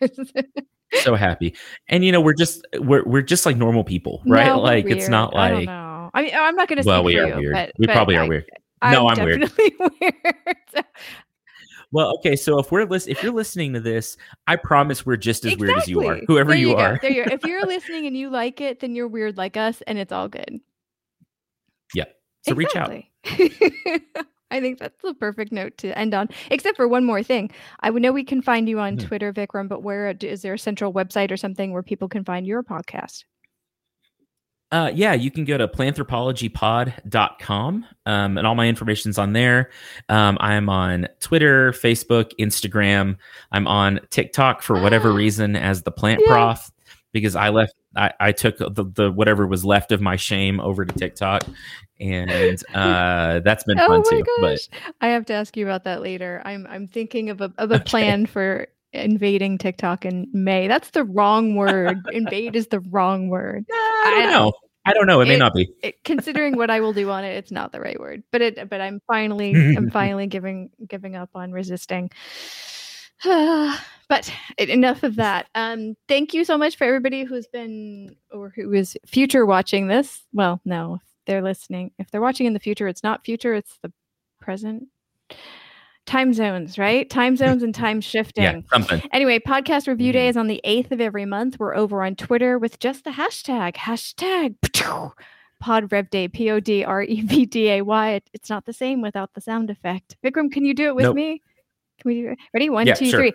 so 1.02 1.14
happy 1.14 1.54
and 1.88 2.04
you 2.04 2.10
know 2.10 2.20
we're 2.20 2.34
just 2.34 2.66
we're, 2.80 3.04
we're 3.04 3.22
just 3.22 3.46
like 3.46 3.56
normal 3.56 3.84
people 3.84 4.22
right 4.26 4.46
no, 4.46 4.60
like 4.60 4.86
it's 4.86 5.08
not 5.08 5.34
like 5.34 5.52
I, 5.52 5.54
don't 5.54 5.64
know. 5.66 6.10
I 6.14 6.22
mean 6.22 6.30
oh, 6.34 6.42
i'm 6.42 6.56
not 6.56 6.68
gonna 6.68 6.82
well 6.84 7.04
we 7.04 7.18
are 7.18 7.28
you, 7.28 7.36
weird 7.36 7.52
but, 7.52 7.72
we 7.78 7.86
but 7.86 7.92
probably 7.92 8.16
I, 8.16 8.24
are 8.24 8.28
weird 8.28 8.46
no, 8.92 9.08
I'm, 9.08 9.18
I'm 9.18 9.24
weird. 9.24 9.52
weird. 10.00 10.84
Well, 11.92 12.12
okay, 12.16 12.34
so 12.34 12.58
if 12.58 12.72
we're 12.72 12.84
list, 12.84 13.08
if 13.08 13.22
you're 13.22 13.32
listening 13.32 13.72
to 13.74 13.80
this, 13.80 14.16
I 14.46 14.56
promise 14.56 15.06
we're 15.06 15.16
just 15.16 15.44
as 15.44 15.52
exactly. 15.52 15.68
weird 15.68 15.78
as 15.78 15.88
you 15.88 16.06
are, 16.06 16.20
whoever 16.26 16.50
there 16.50 16.58
you, 16.58 16.70
you 16.70 16.76
are. 16.76 16.98
There 17.00 17.12
you 17.12 17.22
are. 17.22 17.30
If 17.30 17.44
you're 17.44 17.64
listening 17.66 18.06
and 18.06 18.16
you 18.16 18.30
like 18.30 18.60
it, 18.60 18.80
then 18.80 18.94
you're 18.94 19.08
weird 19.08 19.36
like 19.36 19.56
us, 19.56 19.80
and 19.86 19.96
it's 19.96 20.12
all 20.12 20.28
good. 20.28 20.60
So 22.46 22.54
exactly. 22.54 23.10
reach 23.26 23.62
out. 23.84 24.00
I 24.50 24.60
think 24.60 24.78
that's 24.78 25.00
the 25.02 25.14
perfect 25.14 25.50
note 25.50 25.76
to 25.78 25.98
end 25.98 26.14
on. 26.14 26.28
Except 26.50 26.76
for 26.76 26.86
one 26.86 27.04
more 27.04 27.22
thing, 27.22 27.50
I 27.80 27.90
know 27.90 28.12
we 28.12 28.24
can 28.24 28.40
find 28.40 28.68
you 28.68 28.78
on 28.78 28.96
mm-hmm. 28.96 29.06
Twitter, 29.06 29.32
Vikram, 29.32 29.68
but 29.68 29.82
where 29.82 30.14
is 30.20 30.42
there 30.42 30.54
a 30.54 30.58
central 30.58 30.92
website 30.92 31.32
or 31.32 31.36
something 31.36 31.72
where 31.72 31.82
people 31.82 32.08
can 32.08 32.24
find 32.24 32.46
your 32.46 32.62
podcast? 32.62 33.24
Uh, 34.70 34.90
yeah, 34.94 35.12
you 35.12 35.30
can 35.30 35.44
go 35.44 35.56
to 35.56 35.68
planthropologypod.com 35.68 37.86
um, 38.06 38.38
and 38.38 38.46
all 38.46 38.54
my 38.54 38.66
information's 38.66 39.18
on 39.18 39.32
there. 39.32 39.70
Um, 40.08 40.36
I'm 40.40 40.68
on 40.68 41.08
Twitter, 41.20 41.72
Facebook, 41.72 42.32
Instagram. 42.40 43.16
I'm 43.52 43.68
on 43.68 44.00
TikTok 44.10 44.62
for 44.62 44.80
whatever 44.80 45.12
reason 45.12 45.54
as 45.54 45.82
the 45.82 45.92
plant 45.92 46.22
yeah. 46.24 46.32
prof 46.32 46.72
because 47.12 47.36
I 47.36 47.50
left, 47.50 47.74
I, 47.96 48.12
I 48.20 48.32
took 48.32 48.58
the, 48.58 48.84
the, 48.84 49.10
whatever 49.10 49.46
was 49.46 49.64
left 49.64 49.92
of 49.92 50.00
my 50.00 50.16
shame 50.16 50.60
over 50.60 50.84
to 50.84 50.92
TikTok. 50.92 51.44
And 52.00 52.62
uh, 52.74 53.40
that's 53.40 53.64
been 53.64 53.78
oh 53.78 53.86
fun 53.86 54.02
too. 54.08 54.24
Gosh. 54.40 54.68
But 54.68 54.80
I 55.00 55.08
have 55.08 55.26
to 55.26 55.34
ask 55.34 55.56
you 55.56 55.64
about 55.64 55.84
that 55.84 56.02
later. 56.02 56.42
I'm 56.44 56.66
I'm 56.68 56.88
thinking 56.88 57.30
of 57.30 57.40
a 57.40 57.52
of 57.58 57.70
a 57.70 57.76
okay. 57.76 57.84
plan 57.84 58.26
for 58.26 58.66
invading 58.92 59.58
TikTok 59.58 60.04
in 60.04 60.28
May. 60.32 60.68
That's 60.68 60.90
the 60.90 61.04
wrong 61.04 61.56
word. 61.56 61.98
Invade 62.12 62.56
is 62.56 62.68
the 62.68 62.80
wrong 62.80 63.28
word. 63.28 63.64
I 63.70 64.16
don't 64.20 64.30
know. 64.30 64.52
I 64.86 64.92
don't 64.92 65.06
know. 65.06 65.20
It, 65.20 65.24
it 65.24 65.28
may 65.28 65.36
not 65.36 65.54
be. 65.54 65.72
It, 65.82 66.04
considering 66.04 66.56
what 66.56 66.70
I 66.70 66.80
will 66.80 66.92
do 66.92 67.10
on 67.10 67.24
it, 67.24 67.36
it's 67.36 67.50
not 67.50 67.72
the 67.72 67.80
right 67.80 67.98
word. 67.98 68.22
But 68.30 68.42
it. 68.42 68.68
But 68.68 68.80
I'm 68.80 69.00
finally. 69.06 69.54
I'm 69.76 69.90
finally 69.92 70.26
giving 70.26 70.70
giving 70.88 71.16
up 71.16 71.30
on 71.34 71.52
resisting. 71.52 72.10
but 74.08 74.32
enough 74.58 75.02
of 75.02 75.16
that. 75.16 75.48
Um, 75.54 75.96
thank 76.08 76.34
you 76.34 76.44
so 76.44 76.58
much 76.58 76.76
for 76.76 76.84
everybody 76.84 77.24
who's 77.24 77.46
been 77.46 78.16
or 78.32 78.52
who 78.54 78.72
is 78.72 78.96
future 79.06 79.46
watching 79.46 79.88
this. 79.88 80.22
Well, 80.32 80.60
no, 80.64 81.00
they're 81.26 81.42
listening. 81.42 81.92
If 81.98 82.10
they're 82.10 82.20
watching 82.20 82.46
in 82.46 82.52
the 82.52 82.60
future, 82.60 82.88
it's 82.88 83.02
not 83.02 83.24
future. 83.24 83.54
It's 83.54 83.78
the 83.82 83.92
present 84.40 84.88
time 86.06 86.32
zones, 86.32 86.78
right? 86.78 87.08
Time 87.08 87.36
zones 87.36 87.62
and 87.62 87.74
time 87.74 88.00
shifting. 88.00 88.44
Yeah, 88.44 88.60
something. 88.70 89.02
Anyway, 89.12 89.38
podcast 89.38 89.88
review 89.88 90.12
day 90.12 90.24
mm-hmm. 90.24 90.30
is 90.30 90.36
on 90.36 90.46
the 90.46 90.60
8th 90.64 90.92
of 90.92 91.00
every 91.00 91.24
month. 91.24 91.58
We're 91.58 91.74
over 91.74 92.02
on 92.04 92.16
Twitter 92.16 92.58
with 92.58 92.78
just 92.78 93.04
the 93.04 93.10
hashtag, 93.10 93.76
hashtag 93.76 94.56
pod 95.60 95.90
rev 95.92 96.10
podrevday, 96.10 96.32
P 96.32 96.50
O 96.50 96.60
D 96.60 96.84
R 96.84 97.02
E 97.02 97.22
V 97.22 97.46
D 97.46 97.70
A 97.70 97.82
Y. 97.82 98.20
It's 98.32 98.50
not 98.50 98.64
the 98.66 98.72
same 98.72 99.00
without 99.00 99.32
the 99.34 99.40
sound 99.40 99.70
effect. 99.70 100.16
Vikram, 100.24 100.52
can 100.52 100.64
you 100.64 100.74
do 100.74 100.88
it 100.88 100.94
with 100.94 101.04
nope. 101.04 101.16
me? 101.16 101.42
Can 102.00 102.08
we 102.08 102.22
do 102.22 102.28
it? 102.30 102.38
Ready? 102.52 102.70
One, 102.70 102.86
yeah, 102.86 102.94
two, 102.94 103.06
sure. 103.06 103.20
three. 103.20 103.32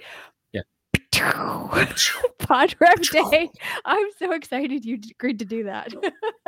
Pod 2.40 2.76
Day. 3.12 3.50
I'm 3.86 4.08
so 4.18 4.32
excited 4.32 4.86
you 4.86 5.00
agreed 5.12 5.40
to 5.40 5.46
do 5.46 5.64
that. 5.64 5.94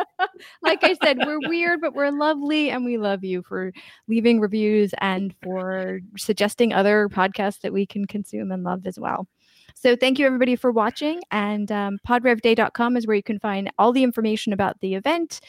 like 0.62 0.84
I 0.84 0.96
said, 1.04 1.18
we're 1.26 1.40
weird, 1.48 1.82
but 1.82 1.94
we're 1.94 2.12
lovely 2.12 2.70
and 2.70 2.86
we 2.86 2.98
love 2.98 3.24
you 3.24 3.44
for 3.44 3.72
leaving 4.08 4.40
reviews 4.40 4.94
and 5.00 5.36
for 5.44 6.00
suggesting 6.18 6.74
other 6.74 7.10
podcasts 7.10 7.62
that 7.62 7.74
we 7.74 7.86
can 7.86 8.06
consume 8.06 8.52
and 8.52 8.64
love 8.64 8.86
as 8.86 9.00
well. 9.00 9.28
So 9.76 9.96
thank 9.96 10.20
you 10.20 10.26
everybody 10.26 10.56
for 10.56 10.72
watching. 10.72 11.22
And 11.32 11.72
um, 11.72 12.00
podrevday.com 12.08 12.98
is 12.98 13.08
where 13.08 13.16
you 13.16 13.24
can 13.24 13.40
find 13.40 13.72
all 13.78 13.92
the 13.92 14.04
information 14.04 14.54
about 14.54 14.80
the 14.80 14.96
event 14.96 15.40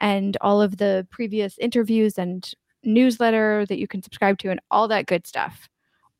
and 0.00 0.36
all 0.40 0.60
of 0.60 0.76
the 0.76 1.06
previous 1.10 1.56
interviews 1.58 2.18
and 2.18 2.52
newsletter 2.82 3.64
that 3.68 3.78
you 3.78 3.88
can 3.88 4.02
subscribe 4.02 4.38
to 4.38 4.50
and 4.50 4.60
all 4.70 4.88
that 4.88 5.06
good 5.06 5.26
stuff. 5.26 5.68